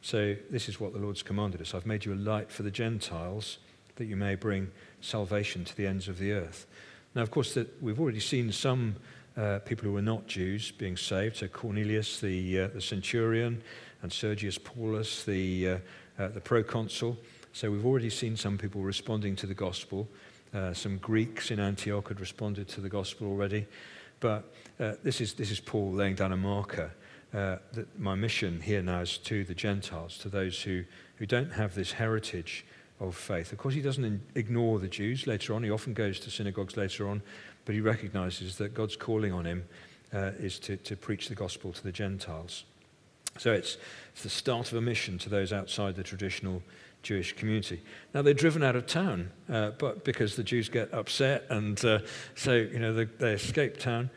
So 0.00 0.36
this 0.50 0.68
is 0.68 0.80
what 0.80 0.92
the 0.92 0.98
Lord's 0.98 1.22
commanded 1.22 1.60
us 1.60 1.74
I've 1.74 1.86
made 1.86 2.04
you 2.04 2.14
a 2.14 2.16
light 2.16 2.50
for 2.50 2.62
the 2.62 2.70
Gentiles 2.70 3.58
that 3.96 4.06
you 4.06 4.16
may 4.16 4.36
bring 4.36 4.70
salvation 5.00 5.64
to 5.64 5.76
the 5.76 5.86
ends 5.86 6.08
of 6.08 6.18
the 6.18 6.32
earth. 6.32 6.66
Now, 7.14 7.22
of 7.22 7.30
course, 7.30 7.54
that 7.54 7.82
we've 7.82 8.00
already 8.00 8.20
seen 8.20 8.52
some 8.52 8.96
uh, 9.36 9.58
people 9.60 9.84
who 9.84 9.92
were 9.92 10.02
not 10.02 10.26
Jews 10.26 10.70
being 10.70 10.96
saved. 10.96 11.36
So 11.36 11.48
Cornelius, 11.48 12.20
the, 12.20 12.60
uh, 12.60 12.66
the 12.68 12.80
centurion, 12.80 13.62
and 14.02 14.12
Sergius 14.12 14.58
Paulus, 14.58 15.24
the, 15.24 15.68
uh, 15.68 15.78
uh 16.18 16.28
the 16.28 16.40
proconsul. 16.40 17.18
So 17.52 17.70
we've 17.70 17.86
already 17.86 18.10
seen 18.10 18.36
some 18.36 18.56
people 18.56 18.82
responding 18.82 19.34
to 19.36 19.46
the 19.46 19.54
gospel. 19.54 20.08
Uh, 20.54 20.72
some 20.72 20.98
Greeks 20.98 21.50
in 21.50 21.58
Antioch 21.60 22.08
had 22.08 22.20
responded 22.20 22.68
to 22.68 22.80
the 22.80 22.88
gospel 22.88 23.26
already. 23.26 23.66
But 24.20 24.52
uh, 24.80 24.94
this, 25.02 25.20
is, 25.20 25.34
this 25.34 25.50
is 25.50 25.60
Paul 25.60 25.92
laying 25.92 26.14
down 26.14 26.32
a 26.32 26.36
marker. 26.36 26.90
that 27.32 27.86
my 27.98 28.14
mission 28.14 28.60
here 28.60 28.82
now 28.82 29.00
is 29.00 29.18
to 29.18 29.44
the 29.44 29.54
Gentiles, 29.54 30.18
to 30.18 30.28
those 30.28 30.62
who, 30.62 30.84
who 31.16 31.26
don't 31.26 31.52
have 31.52 31.74
this 31.74 31.92
heritage 31.92 32.64
of 33.00 33.14
faith. 33.14 33.52
Of 33.52 33.58
course, 33.58 33.74
he 33.74 33.82
doesn't 33.82 34.20
ignore 34.34 34.78
the 34.78 34.88
Jews 34.88 35.26
later 35.26 35.54
on. 35.54 35.62
He 35.62 35.70
often 35.70 35.94
goes 35.94 36.18
to 36.20 36.30
synagogues 36.30 36.76
later 36.76 37.08
on, 37.08 37.22
but 37.64 37.74
he 37.74 37.80
recognizes 37.80 38.56
that 38.56 38.74
God's 38.74 38.96
calling 38.96 39.32
on 39.32 39.44
him 39.44 39.64
uh, 40.12 40.32
is 40.38 40.58
to, 40.60 40.76
to 40.78 40.96
preach 40.96 41.28
the 41.28 41.34
gospel 41.34 41.72
to 41.72 41.82
the 41.82 41.92
Gentiles. 41.92 42.64
So 43.38 43.52
it's, 43.52 43.76
it's 44.12 44.22
the 44.22 44.30
start 44.30 44.72
of 44.72 44.78
a 44.78 44.80
mission 44.80 45.18
to 45.18 45.28
those 45.28 45.52
outside 45.52 45.94
the 45.94 46.02
traditional 46.02 46.62
Jewish 47.02 47.34
community. 47.34 47.80
Now 48.12 48.22
they're 48.22 48.34
driven 48.34 48.62
out 48.62 48.76
of 48.76 48.86
town, 48.86 49.30
uh, 49.48 49.70
but 49.78 50.04
because 50.04 50.36
the 50.36 50.42
Jews 50.42 50.68
get 50.68 50.92
upset, 50.92 51.44
and 51.48 51.82
uh, 51.84 52.00
so 52.34 52.54
you 52.54 52.78
know 52.78 52.92
they, 52.92 53.04
they, 53.04 53.32
escape 53.32 53.78
town. 53.78 54.10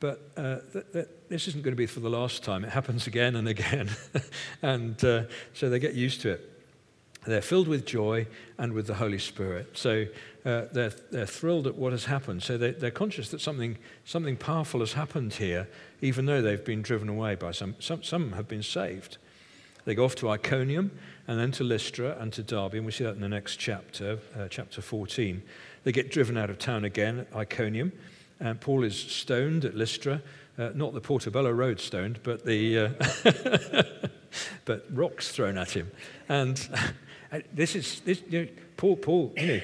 But 0.00 0.30
uh, 0.36 0.58
th- 0.72 0.86
th- 0.92 1.08
this 1.28 1.46
isn't 1.48 1.62
going 1.62 1.72
to 1.72 1.78
be 1.78 1.86
for 1.86 2.00
the 2.00 2.08
last 2.08 2.42
time. 2.42 2.64
It 2.64 2.70
happens 2.70 3.06
again 3.06 3.36
and 3.36 3.46
again, 3.46 3.90
and 4.62 5.02
uh, 5.04 5.24
so 5.52 5.68
they 5.68 5.78
get 5.78 5.94
used 5.94 6.22
to 6.22 6.30
it. 6.30 6.50
They're 7.26 7.42
filled 7.42 7.68
with 7.68 7.84
joy 7.84 8.26
and 8.56 8.72
with 8.72 8.86
the 8.86 8.94
Holy 8.94 9.18
Spirit. 9.18 9.76
So 9.76 10.06
uh, 10.44 10.62
they're, 10.72 10.92
they're 11.10 11.26
thrilled 11.26 11.66
at 11.66 11.74
what 11.74 11.92
has 11.92 12.06
happened. 12.06 12.42
So 12.42 12.56
they, 12.56 12.70
they're 12.70 12.90
conscious 12.90 13.28
that 13.30 13.42
something, 13.42 13.76
something 14.04 14.36
powerful 14.36 14.80
has 14.80 14.94
happened 14.94 15.34
here, 15.34 15.68
even 16.00 16.24
though 16.24 16.40
they've 16.40 16.64
been 16.64 16.80
driven 16.80 17.10
away 17.10 17.34
by 17.34 17.52
some. 17.52 17.76
Some, 17.78 18.02
some 18.02 18.32
have 18.32 18.48
been 18.48 18.62
saved. 18.62 19.18
They 19.90 19.96
go 19.96 20.04
off 20.04 20.14
to 20.16 20.30
Iconium 20.30 20.92
and 21.26 21.36
then 21.36 21.50
to 21.50 21.64
Lystra 21.64 22.16
and 22.20 22.32
to 22.34 22.44
Derbe, 22.44 22.74
and 22.74 22.86
we 22.86 22.92
see 22.92 23.02
that 23.02 23.16
in 23.16 23.20
the 23.20 23.28
next 23.28 23.56
chapter, 23.56 24.20
uh, 24.38 24.46
chapter 24.48 24.80
14. 24.80 25.42
They 25.82 25.90
get 25.90 26.12
driven 26.12 26.36
out 26.36 26.48
of 26.48 26.60
town 26.60 26.84
again 26.84 27.18
at 27.18 27.34
Iconium, 27.34 27.90
and 28.38 28.60
Paul 28.60 28.84
is 28.84 28.96
stoned 28.96 29.64
at 29.64 29.74
Lystra. 29.74 30.22
Uh, 30.56 30.70
not 30.76 30.94
the 30.94 31.00
Portobello 31.00 31.50
Road 31.50 31.80
stoned, 31.80 32.20
but 32.22 32.44
the 32.44 32.78
uh, 32.78 33.82
but 34.64 34.86
rocks 34.92 35.32
thrown 35.32 35.58
at 35.58 35.72
him. 35.72 35.90
And 36.28 37.44
this 37.52 37.74
is 37.74 37.98
this, 38.02 38.22
you 38.28 38.42
know, 38.42 38.48
Paul. 38.76 38.94
Paul, 38.94 39.32
you 39.36 39.46
know, 39.48 39.60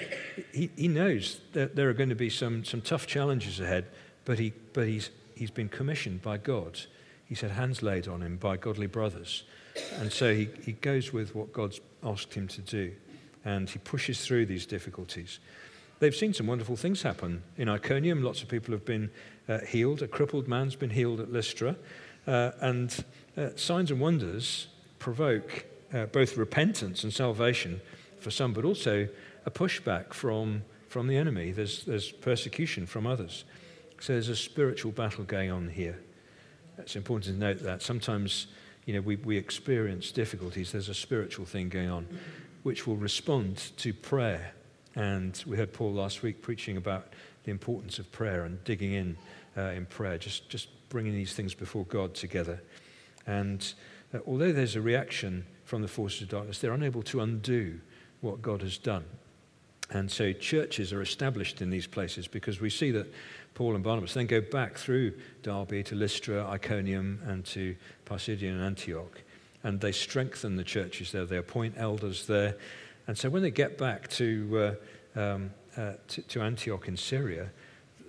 he, 0.52 0.70
he 0.74 0.88
knows 0.88 1.40
that 1.52 1.76
there 1.76 1.88
are 1.88 1.94
going 1.94 2.08
to 2.08 2.16
be 2.16 2.30
some 2.30 2.64
some 2.64 2.80
tough 2.80 3.06
challenges 3.06 3.60
ahead, 3.60 3.86
but 4.24 4.40
he 4.40 4.52
but 4.72 4.88
he's 4.88 5.10
he's 5.36 5.52
been 5.52 5.68
commissioned 5.68 6.20
by 6.20 6.36
God. 6.36 6.80
He's 7.26 7.42
had 7.42 7.52
hands 7.52 7.80
laid 7.80 8.08
on 8.08 8.22
him 8.22 8.38
by 8.38 8.56
godly 8.56 8.88
brothers, 8.88 9.44
and 10.00 10.12
so 10.12 10.34
he, 10.34 10.48
he 10.64 10.72
goes 10.72 11.12
with 11.12 11.34
what 11.34 11.52
God's 11.52 11.80
asked 12.02 12.34
him 12.34 12.48
to 12.48 12.60
do, 12.60 12.92
and 13.44 13.68
he 13.68 13.78
pushes 13.78 14.24
through 14.24 14.46
these 14.46 14.66
difficulties. 14.66 15.40
They've 15.98 16.14
seen 16.14 16.34
some 16.34 16.46
wonderful 16.46 16.76
things 16.76 17.02
happen 17.02 17.42
in 17.56 17.68
Iconium. 17.68 18.22
Lots 18.22 18.42
of 18.42 18.48
people 18.48 18.72
have 18.72 18.84
been 18.84 19.10
uh, 19.48 19.60
healed. 19.60 20.02
A 20.02 20.08
crippled 20.08 20.46
man's 20.46 20.76
been 20.76 20.90
healed 20.90 21.20
at 21.20 21.32
Lystra, 21.32 21.76
uh, 22.26 22.50
and 22.60 23.04
uh, 23.36 23.50
signs 23.56 23.90
and 23.90 24.00
wonders 24.00 24.68
provoke 24.98 25.64
uh, 25.94 26.06
both 26.06 26.36
repentance 26.36 27.04
and 27.04 27.12
salvation 27.12 27.80
for 28.20 28.30
some, 28.30 28.52
but 28.52 28.64
also 28.64 29.08
a 29.46 29.50
pushback 29.50 30.12
from, 30.12 30.62
from 30.88 31.06
the 31.06 31.16
enemy. 31.16 31.52
There's, 31.52 31.84
there's 31.84 32.10
persecution 32.10 32.86
from 32.86 33.06
others. 33.06 33.44
So 34.00 34.12
there's 34.12 34.28
a 34.28 34.36
spiritual 34.36 34.92
battle 34.92 35.24
going 35.24 35.50
on 35.50 35.68
here. 35.68 35.98
It's 36.78 36.96
important 36.96 37.32
to 37.32 37.40
note 37.40 37.60
that. 37.60 37.82
Sometimes, 37.82 38.48
you 38.86 38.94
know, 38.94 39.00
we, 39.00 39.16
we 39.16 39.36
experience 39.36 40.10
difficulties. 40.10 40.72
There's 40.72 40.88
a 40.88 40.94
spiritual 40.94 41.44
thing 41.44 41.68
going 41.68 41.90
on 41.90 42.06
which 42.62 42.86
will 42.86 42.96
respond 42.96 43.70
to 43.76 43.92
prayer. 43.92 44.52
And 44.94 45.40
we 45.46 45.56
heard 45.56 45.72
Paul 45.72 45.92
last 45.92 46.22
week 46.22 46.40
preaching 46.40 46.78
about 46.78 47.12
the 47.44 47.50
importance 47.50 47.98
of 47.98 48.10
prayer 48.10 48.44
and 48.44 48.62
digging 48.64 48.92
in 48.92 49.16
uh, 49.56 49.70
in 49.70 49.86
prayer, 49.86 50.18
just, 50.18 50.48
just 50.48 50.68
bringing 50.88 51.14
these 51.14 51.32
things 51.32 51.54
before 51.54 51.84
God 51.86 52.14
together. 52.14 52.62
And 53.26 53.72
uh, 54.12 54.18
although 54.26 54.52
there's 54.52 54.76
a 54.76 54.80
reaction 54.80 55.46
from 55.64 55.82
the 55.82 55.88
forces 55.88 56.22
of 56.22 56.28
darkness, 56.28 56.58
they're 56.58 56.74
unable 56.74 57.02
to 57.04 57.20
undo 57.20 57.80
what 58.20 58.42
God 58.42 58.62
has 58.62 58.78
done. 58.78 59.04
And 59.90 60.10
so 60.10 60.32
churches 60.32 60.92
are 60.92 61.02
established 61.02 61.62
in 61.62 61.70
these 61.70 61.86
places 61.86 62.26
because 62.26 62.60
we 62.60 62.70
see 62.70 62.90
that 62.92 63.12
Paul 63.54 63.74
and 63.74 63.84
Barnabas 63.84 64.14
then 64.14 64.26
go 64.26 64.40
back 64.40 64.76
through 64.76 65.14
Derbe 65.42 65.84
to 65.84 65.94
Lystra, 65.94 66.46
Iconium, 66.46 67.20
and 67.26 67.44
to 67.46 67.76
Pisidian 68.04 68.52
and 68.52 68.62
Antioch. 68.62 69.22
And 69.62 69.80
they 69.80 69.92
strengthen 69.92 70.56
the 70.56 70.64
churches 70.64 71.12
there. 71.12 71.24
They 71.24 71.38
appoint 71.38 71.74
elders 71.76 72.26
there. 72.26 72.56
And 73.06 73.16
so 73.16 73.30
when 73.30 73.42
they 73.42 73.50
get 73.50 73.78
back 73.78 74.08
to, 74.10 74.76
uh, 75.16 75.20
um, 75.20 75.50
uh, 75.76 75.92
to, 76.08 76.22
to 76.22 76.42
Antioch 76.42 76.88
in 76.88 76.96
Syria, 76.96 77.50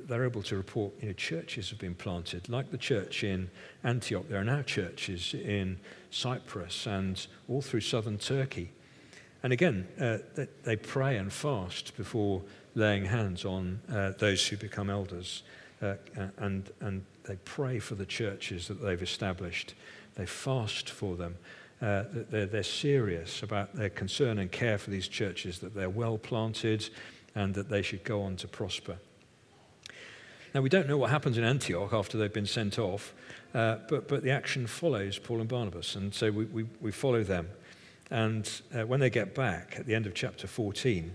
they're 0.08 0.26
able 0.26 0.42
to 0.44 0.56
report, 0.56 0.94
you 1.02 1.08
know, 1.08 1.14
churches 1.14 1.70
have 1.70 1.80
been 1.80 1.96
planted. 1.96 2.50
Like 2.50 2.72
the 2.72 2.78
church 2.78 3.24
in 3.24 3.50
Antioch, 3.84 4.28
there 4.30 4.40
are 4.42 4.46
now 4.46 4.62
churches 4.62 5.34
in 5.34 5.80
Cyprus 6.12 6.88
and 6.88 7.26
all 7.48 7.62
through 7.62 7.82
southern 7.82 8.18
Turkey. 8.18 8.72
And 9.48 9.54
again, 9.54 9.88
uh, 9.98 10.18
they 10.66 10.76
pray 10.76 11.16
and 11.16 11.32
fast 11.32 11.96
before 11.96 12.42
laying 12.76 13.06
hands 13.06 13.46
on 13.46 13.80
uh, 13.90 14.12
those 14.18 14.46
who 14.46 14.58
become 14.58 14.90
elders. 14.90 15.44
Uh, 15.82 15.94
and, 16.36 16.70
and 16.82 17.06
they 17.24 17.38
pray 17.46 17.80
for 17.80 17.96
the 17.96 18.06
churches 18.06 18.68
that 18.68 18.82
they've 18.82 19.02
established. 19.02 19.74
They 20.16 20.26
fast 20.26 20.90
for 20.90 21.16
them. 21.16 21.38
Uh, 21.82 22.04
they're, 22.30 22.46
they're 22.46 22.62
serious 22.62 23.42
about 23.42 23.74
their 23.74 23.90
concern 23.90 24.40
and 24.40 24.52
care 24.52 24.78
for 24.78 24.90
these 24.90 25.08
churches, 25.08 25.60
that 25.60 25.74
they're 25.74 25.90
well 25.90 26.18
planted 26.18 26.90
and 27.34 27.54
that 27.54 27.70
they 27.70 27.82
should 27.82 28.04
go 28.04 28.24
on 28.24 28.36
to 28.36 28.50
prosper. 28.50 28.98
Now, 30.54 30.60
we 30.60 30.68
don't 30.68 30.90
know 30.90 30.98
what 30.98 31.10
happens 31.10 31.38
in 31.38 31.46
Antioch 31.46 31.94
after 31.94 32.18
they've 32.18 32.34
been 32.34 32.46
sent 32.46 32.78
off, 32.80 33.14
uh, 33.54 33.78
but, 33.88 34.10
but 34.10 34.24
the 34.24 34.32
action 34.32 34.68
follows 34.68 35.18
Paul 35.18 35.40
and 35.40 35.48
Barnabas, 35.48 35.96
and 35.96 36.14
so 36.14 36.32
we, 36.32 36.44
we, 36.44 36.66
we 36.82 36.92
follow 36.92 37.24
them. 37.24 37.48
And 38.10 38.50
uh, 38.74 38.86
when 38.86 39.00
they 39.00 39.10
get 39.10 39.36
back 39.36 39.76
at 39.78 39.86
the 39.86 39.96
end 39.96 40.06
of 40.06 40.14
chapter 40.14 40.48
14, 40.48 41.14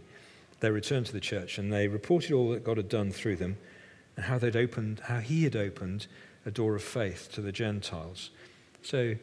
they 0.60 0.70
return 0.70 1.04
to 1.04 1.12
the 1.12 1.20
church 1.20 1.58
and 1.58 1.72
they 1.72 1.88
reported 1.88 2.32
all 2.32 2.50
that 2.50 2.64
God 2.64 2.76
had 2.76 2.88
done 2.88 3.10
through 3.10 3.36
them 3.36 3.56
and 4.16 4.26
how 4.26 4.38
they'd 4.38 4.56
opened, 4.56 5.00
how 5.00 5.18
he 5.18 5.44
had 5.44 5.56
opened 5.56 6.06
a 6.44 6.50
door 6.50 6.74
of 6.76 6.82
faith 6.82 7.30
to 7.32 7.40
the 7.40 7.52
Gentiles. 7.52 8.30
So 8.82 9.14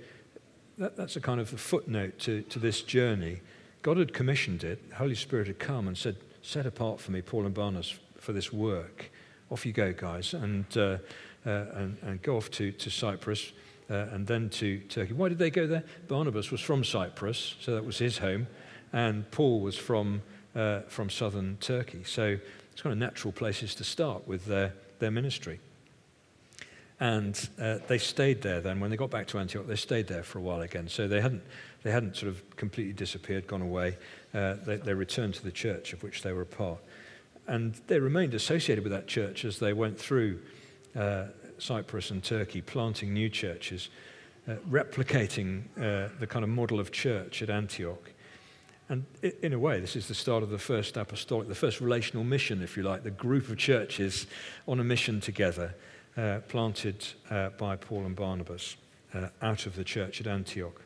that, 0.78 0.96
that's 0.98 1.16
a 1.16 1.22
kind 1.22 1.40
of 1.40 1.54
a 1.54 1.58
footnote 1.58 2.20
to, 2.20 2.42
to 2.44 2.60
this 2.60 2.82
journey. 2.82 3.42
God 3.82 3.98
had 3.98 4.14
commissioned 4.14 4.64
it. 4.64 4.90
The 4.90 4.96
Holy 4.96 5.16
Spirit 5.16 5.48
had 5.48 5.60
come 5.60 5.88
and 5.88 5.98
said, 5.98 6.18
Set 6.42 6.66
apart 6.66 7.00
for 7.00 7.12
me 7.12 7.22
Paul 7.22 7.46
and 7.46 7.54
Barnabas 7.54 8.00
for 8.18 8.34
this 8.34 8.52
work. 8.52 9.12
Off 9.50 9.66
you 9.66 9.74
go, 9.74 9.94
guys, 9.94 10.34
and, 10.34 10.66
uh, 10.78 10.98
uh, 11.46 11.66
and, 11.74 11.98
and, 12.02 12.22
go 12.22 12.38
off 12.38 12.50
to, 12.52 12.72
to 12.72 12.90
Cyprus 12.90 13.52
uh, 13.90 14.08
and 14.12 14.28
then 14.28 14.50
to 14.50 14.80
Turkey. 14.82 15.14
Why 15.14 15.30
did 15.30 15.40
they 15.40 15.50
go 15.50 15.68
there? 15.68 15.84
Barnabas 16.08 16.52
was 16.52 16.62
from 16.62 16.84
Cyprus, 16.84 17.56
so 17.60 17.76
that 17.76 17.86
was 17.86 17.98
his 17.98 18.18
home, 18.18 18.48
and 18.94 19.30
Paul 19.32 19.62
was 19.62 19.78
from, 19.78 20.22
uh, 20.56 20.82
from 20.88 21.10
southern 21.10 21.58
Turkey. 21.58 22.04
So 22.04 22.38
it's 22.72 22.82
kind 22.82 22.94
of 22.94 23.00
natural 23.00 23.32
places 23.32 23.76
to 23.76 23.84
start 23.84 24.28
with 24.28 24.46
their, 24.46 24.74
their 25.00 25.12
ministry. 25.12 25.60
And 27.00 27.50
uh, 27.60 27.78
they 27.88 27.98
stayed 27.98 28.42
there 28.42 28.60
then. 28.60 28.80
When 28.80 28.90
they 28.90 28.98
got 28.98 29.10
back 29.10 29.28
to 29.28 29.40
Antioch, 29.40 29.68
they 29.68 29.78
stayed 29.78 30.08
there 30.08 30.24
for 30.24 30.40
a 30.40 30.42
while 30.42 30.62
again. 30.62 30.90
So 30.90 31.08
they 31.08 31.22
hadn't, 31.22 31.44
they 31.84 31.92
hadn't 31.92 32.18
sort 32.18 32.30
of 32.30 32.56
completely 32.58 32.94
disappeared, 32.94 33.48
gone 33.48 33.62
away. 33.62 33.98
Uh, 34.34 34.56
they, 34.66 34.78
they 34.78 34.94
returned 34.94 35.34
to 35.36 35.44
the 35.44 35.52
church 35.52 35.94
of 35.94 36.04
which 36.04 36.24
they 36.24 36.34
were 36.34 36.42
a 36.42 36.46
part. 36.46 36.80
And 37.48 37.74
they 37.88 38.00
remained 38.00 38.34
associated 38.34 38.84
with 38.84 38.92
that 38.92 39.08
church 39.08 39.46
as 39.46 39.60
they 39.60 39.74
went 39.74 39.98
through 39.98 40.40
uh, 40.96 41.26
Cyprus 41.62 42.12
and 42.12 42.24
Turkey, 42.24 42.62
planting 42.62 43.14
new 43.14 43.30
churches, 43.30 43.90
uh, 44.48 44.56
replicating 44.70 45.64
uh, 45.78 46.10
the 46.20 46.28
kind 46.28 46.44
of 46.44 46.50
model 46.50 46.80
of 46.80 46.92
church 46.92 47.42
at 47.42 47.50
Antioch. 47.50 48.12
And 48.90 49.06
in 49.44 49.54
a 49.54 49.60
way, 49.60 49.80
this 49.80 49.96
is 49.96 50.08
the 50.08 50.16
start 50.16 50.42
of 50.42 50.50
the 50.50 50.58
first 50.58 50.98
apostolic, 50.98 51.48
the 51.48 51.56
first 51.56 51.80
relational 51.80 52.24
mission, 52.24 52.64
if 52.64 52.76
you 52.76 52.82
like, 52.82 53.04
the 53.04 53.12
group 53.12 53.50
of 53.50 53.58
churches 53.58 54.26
on 54.68 54.80
a 54.80 54.84
mission 54.84 55.22
together 55.22 55.76
uh, 56.18 56.40
planted 56.48 57.06
uh, 57.30 57.50
by 57.50 57.76
Paul 57.76 58.06
and 58.06 58.16
Barnabas 58.16 58.78
uh, 59.14 59.28
out 59.42 59.68
of 59.68 59.76
the 59.76 59.84
church 59.84 60.20
at 60.20 60.28
Antioch. 60.28 60.82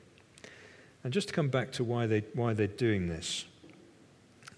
And 1.03 1.13
just 1.13 1.29
to 1.29 1.33
come 1.33 1.49
back 1.49 1.71
to 1.73 1.83
why, 1.83 2.05
they, 2.05 2.25
why 2.33 2.53
they're 2.53 2.67
doing 2.67 3.07
this, 3.07 3.45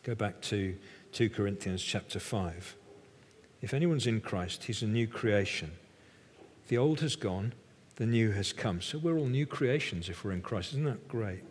go 0.04 0.16
back 0.16 0.42
to 0.42 0.76
2 1.12 1.30
Corinthians 1.30 1.84
chapter 1.84 2.20
5. 2.20 2.76
If 3.62 3.74
anyone's 3.74 4.06
in 4.06 4.22
Christ, 4.22 4.66
he's 4.66 4.82
a 4.82 4.88
new 4.88 5.08
creation. 5.08 5.72
The 6.68 6.78
old 6.78 7.02
has 7.02 7.16
gone, 7.16 7.54
the 7.98 8.06
new 8.06 8.32
has 8.32 8.54
come. 8.54 8.82
So 8.82 8.98
we're 8.98 9.18
all 9.18 9.28
new 9.28 9.46
creations 9.46 10.10
if 10.10 10.24
we're 10.24 10.32
in 10.32 10.42
Christ. 10.42 10.74
Isn't 10.74 10.86
that 10.86 11.08
great? 11.08 11.44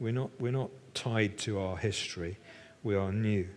We're 0.00 0.12
not, 0.12 0.30
we're 0.40 0.52
not 0.52 0.70
tied 0.92 1.38
to 1.38 1.58
our 1.58 1.76
history, 1.76 2.38
we 2.82 2.94
are 2.94 3.12
new. 3.12 3.48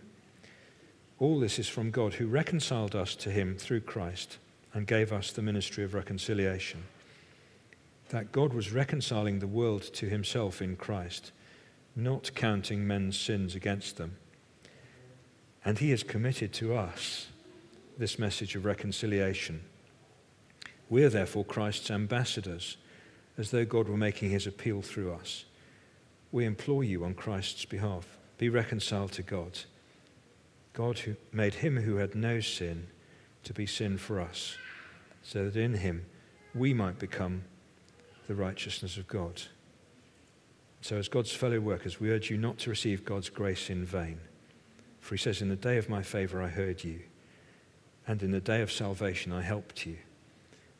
All 1.18 1.40
this 1.40 1.58
is 1.58 1.68
from 1.68 1.90
God 1.90 2.14
who 2.14 2.28
reconciled 2.28 2.94
us 2.94 3.16
to 3.16 3.30
him 3.30 3.56
through 3.56 3.80
Christ 3.80 4.38
and 4.72 4.86
gave 4.86 5.12
us 5.12 5.32
the 5.32 5.42
ministry 5.42 5.82
of 5.82 5.94
reconciliation. 5.94 6.84
That 8.10 8.30
God 8.30 8.52
was 8.52 8.72
reconciling 8.72 9.38
the 9.38 9.46
world 9.46 9.82
to 9.94 10.06
himself 10.06 10.62
in 10.62 10.76
Christ, 10.76 11.32
not 11.96 12.30
counting 12.34 12.86
men's 12.86 13.18
sins 13.18 13.54
against 13.54 13.96
them. 13.96 14.16
And 15.64 15.78
he 15.78 15.90
has 15.90 16.04
committed 16.04 16.52
to 16.54 16.74
us 16.74 17.26
this 17.98 18.18
message 18.18 18.54
of 18.54 18.64
reconciliation. 18.64 19.62
We 20.88 21.04
are 21.04 21.10
therefore 21.10 21.44
Christ's 21.44 21.90
ambassadors, 21.90 22.76
as 23.36 23.50
though 23.50 23.64
God 23.64 23.88
were 23.88 23.96
making 23.96 24.30
his 24.30 24.46
appeal 24.46 24.82
through 24.82 25.12
us. 25.12 25.44
We 26.32 26.44
implore 26.44 26.84
you 26.84 27.04
on 27.04 27.14
Christ's 27.14 27.64
behalf 27.64 28.18
be 28.38 28.48
reconciled 28.48 29.12
to 29.12 29.22
God. 29.22 29.58
God 30.72 31.00
who 31.00 31.16
made 31.32 31.54
him 31.54 31.76
who 31.76 31.96
had 31.96 32.14
no 32.14 32.40
sin 32.40 32.86
to 33.44 33.52
be 33.52 33.66
sin 33.66 33.98
for 33.98 34.20
us, 34.20 34.56
so 35.22 35.44
that 35.44 35.56
in 35.56 35.74
him 35.74 36.06
we 36.54 36.72
might 36.72 36.98
become 36.98 37.42
the 38.28 38.34
righteousness 38.34 38.96
of 38.96 39.08
God. 39.08 39.42
So, 40.80 40.96
as 40.96 41.08
God's 41.08 41.32
fellow 41.32 41.58
workers, 41.58 41.98
we 41.98 42.10
urge 42.10 42.30
you 42.30 42.36
not 42.36 42.58
to 42.58 42.70
receive 42.70 43.04
God's 43.04 43.28
grace 43.28 43.68
in 43.68 43.84
vain. 43.84 44.20
For 45.00 45.16
he 45.16 45.18
says, 45.18 45.42
In 45.42 45.48
the 45.48 45.56
day 45.56 45.78
of 45.78 45.88
my 45.88 46.02
favor 46.02 46.40
I 46.40 46.48
heard 46.48 46.84
you, 46.84 47.00
and 48.06 48.22
in 48.22 48.30
the 48.30 48.40
day 48.40 48.62
of 48.62 48.70
salvation 48.70 49.32
I 49.32 49.42
helped 49.42 49.84
you. 49.84 49.96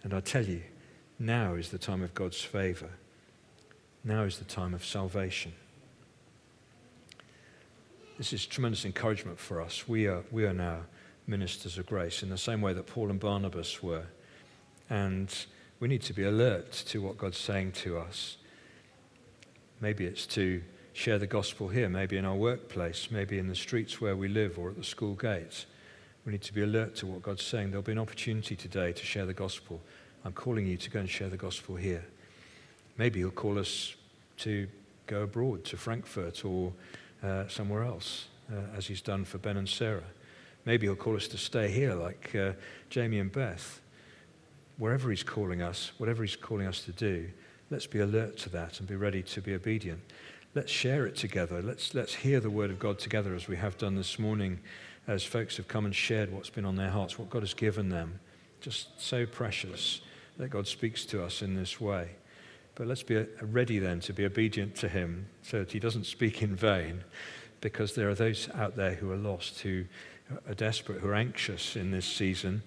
And 0.02 0.14
I 0.14 0.20
tell 0.20 0.44
you, 0.44 0.62
now 1.18 1.54
is 1.54 1.70
the 1.70 1.78
time 1.78 2.02
of 2.02 2.14
God's 2.14 2.40
favor. 2.40 2.90
Now 4.04 4.22
is 4.22 4.38
the 4.38 4.44
time 4.44 4.74
of 4.74 4.84
salvation. 4.84 5.52
This 8.16 8.32
is 8.32 8.46
tremendous 8.46 8.84
encouragement 8.84 9.38
for 9.38 9.60
us. 9.60 9.88
We 9.88 10.06
are, 10.06 10.24
we 10.30 10.44
are 10.44 10.52
now 10.52 10.80
ministers 11.26 11.78
of 11.78 11.86
grace 11.86 12.22
in 12.22 12.30
the 12.30 12.38
same 12.38 12.60
way 12.60 12.72
that 12.72 12.86
Paul 12.86 13.10
and 13.10 13.20
Barnabas 13.20 13.82
were. 13.82 14.06
And 14.90 15.32
we 15.80 15.88
need 15.88 16.02
to 16.02 16.12
be 16.12 16.24
alert 16.24 16.72
to 16.72 17.02
what 17.02 17.18
God's 17.18 17.38
saying 17.38 17.72
to 17.72 17.98
us. 17.98 18.38
Maybe 19.80 20.06
it's 20.06 20.26
to 20.26 20.62
share 20.92 21.18
the 21.18 21.26
gospel 21.26 21.68
here, 21.68 21.88
maybe 21.88 22.16
in 22.16 22.24
our 22.24 22.34
workplace, 22.34 23.08
maybe 23.10 23.38
in 23.38 23.46
the 23.46 23.54
streets 23.54 24.00
where 24.00 24.16
we 24.16 24.26
live 24.26 24.58
or 24.58 24.70
at 24.70 24.76
the 24.76 24.82
school 24.82 25.14
gates. 25.14 25.66
We 26.24 26.32
need 26.32 26.42
to 26.42 26.52
be 26.52 26.62
alert 26.62 26.96
to 26.96 27.06
what 27.06 27.22
God's 27.22 27.44
saying. 27.44 27.70
There'll 27.70 27.82
be 27.82 27.92
an 27.92 27.98
opportunity 27.98 28.56
today 28.56 28.92
to 28.92 29.04
share 29.04 29.26
the 29.26 29.34
gospel. 29.34 29.80
I'm 30.24 30.32
calling 30.32 30.66
you 30.66 30.76
to 30.76 30.90
go 30.90 31.00
and 31.00 31.08
share 31.08 31.28
the 31.28 31.36
gospel 31.36 31.76
here. 31.76 32.04
Maybe 32.96 33.20
He'll 33.20 33.30
call 33.30 33.58
us 33.58 33.94
to 34.38 34.68
go 35.06 35.22
abroad 35.22 35.64
to 35.66 35.76
Frankfurt 35.76 36.44
or 36.44 36.72
uh, 37.22 37.48
somewhere 37.48 37.84
else, 37.84 38.28
uh, 38.52 38.76
as 38.76 38.86
He's 38.86 39.00
done 39.00 39.24
for 39.24 39.38
Ben 39.38 39.56
and 39.56 39.68
Sarah. 39.68 40.04
Maybe 40.68 40.86
he'll 40.86 40.96
call 40.96 41.16
us 41.16 41.28
to 41.28 41.38
stay 41.38 41.70
here, 41.70 41.94
like 41.94 42.34
uh, 42.34 42.52
Jamie 42.90 43.20
and 43.20 43.32
Beth. 43.32 43.80
Wherever 44.76 45.08
he's 45.08 45.22
calling 45.22 45.62
us, 45.62 45.92
whatever 45.96 46.22
he's 46.22 46.36
calling 46.36 46.66
us 46.66 46.82
to 46.82 46.92
do, 46.92 47.30
let's 47.70 47.86
be 47.86 48.00
alert 48.00 48.36
to 48.40 48.50
that 48.50 48.78
and 48.78 48.86
be 48.86 48.94
ready 48.94 49.22
to 49.22 49.40
be 49.40 49.54
obedient. 49.54 50.00
Let's 50.54 50.70
share 50.70 51.06
it 51.06 51.16
together. 51.16 51.62
Let's, 51.62 51.94
let's 51.94 52.14
hear 52.14 52.38
the 52.38 52.50
word 52.50 52.70
of 52.70 52.78
God 52.78 52.98
together 52.98 53.34
as 53.34 53.48
we 53.48 53.56
have 53.56 53.78
done 53.78 53.94
this 53.94 54.18
morning, 54.18 54.60
as 55.08 55.24
folks 55.24 55.56
have 55.56 55.66
come 55.66 55.86
and 55.86 55.94
shared 55.94 56.30
what's 56.30 56.50
been 56.50 56.66
on 56.66 56.76
their 56.76 56.90
hearts, 56.90 57.18
what 57.18 57.30
God 57.30 57.42
has 57.42 57.54
given 57.54 57.88
them. 57.88 58.20
Just 58.60 59.00
so 59.00 59.24
precious 59.26 60.02
that 60.36 60.50
God 60.50 60.66
speaks 60.66 61.04
to 61.06 61.24
us 61.24 61.42
in 61.42 61.56
this 61.56 61.80
way. 61.80 62.10
But 62.74 62.86
let's 62.86 63.02
be 63.02 63.16
uh, 63.16 63.24
ready 63.40 63.78
then 63.78 64.00
to 64.00 64.12
be 64.12 64.24
obedient 64.24 64.76
to 64.76 64.88
Him 64.88 65.26
so 65.42 65.60
that 65.60 65.72
He 65.72 65.80
doesn't 65.80 66.04
speak 66.04 66.42
in 66.42 66.54
vain, 66.54 67.02
because 67.60 67.94
there 67.94 68.08
are 68.08 68.14
those 68.14 68.48
out 68.54 68.76
there 68.76 68.94
who 68.94 69.10
are 69.10 69.16
lost, 69.16 69.60
who 69.60 69.84
are 70.46 70.54
desperate, 70.54 71.00
who 71.00 71.08
are 71.08 71.14
anxious 71.14 71.74
in 71.74 71.90
this 71.90 72.06
season. 72.06 72.62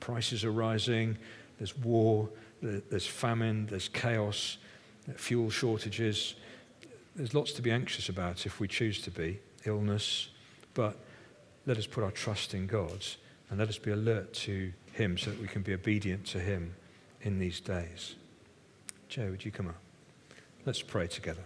Prices 0.00 0.44
are 0.44 0.50
rising, 0.50 1.16
there's 1.58 1.76
war, 1.76 2.28
there's 2.62 3.06
famine, 3.06 3.66
there's 3.66 3.88
chaos, 3.88 4.56
fuel 5.16 5.50
shortages. 5.50 6.34
There's 7.14 7.34
lots 7.34 7.52
to 7.52 7.62
be 7.62 7.70
anxious 7.70 8.08
about 8.08 8.46
if 8.46 8.58
we 8.58 8.66
choose 8.66 9.00
to 9.02 9.10
be, 9.10 9.38
illness. 9.64 10.28
But 10.74 10.96
let 11.66 11.76
us 11.76 11.86
put 11.86 12.04
our 12.04 12.12
trust 12.12 12.54
in 12.54 12.66
God 12.66 13.04
and 13.50 13.58
let 13.58 13.68
us 13.68 13.78
be 13.78 13.90
alert 13.90 14.32
to 14.34 14.72
Him 14.92 15.18
so 15.18 15.30
that 15.30 15.40
we 15.40 15.48
can 15.48 15.62
be 15.62 15.74
obedient 15.74 16.24
to 16.26 16.40
Him 16.40 16.74
in 17.22 17.38
these 17.38 17.60
days. 17.60 18.14
Joe, 19.08 19.30
would 19.30 19.44
you 19.44 19.50
come 19.50 19.68
up? 19.68 19.76
Let's 20.64 20.82
pray 20.82 21.06
together. 21.06 21.42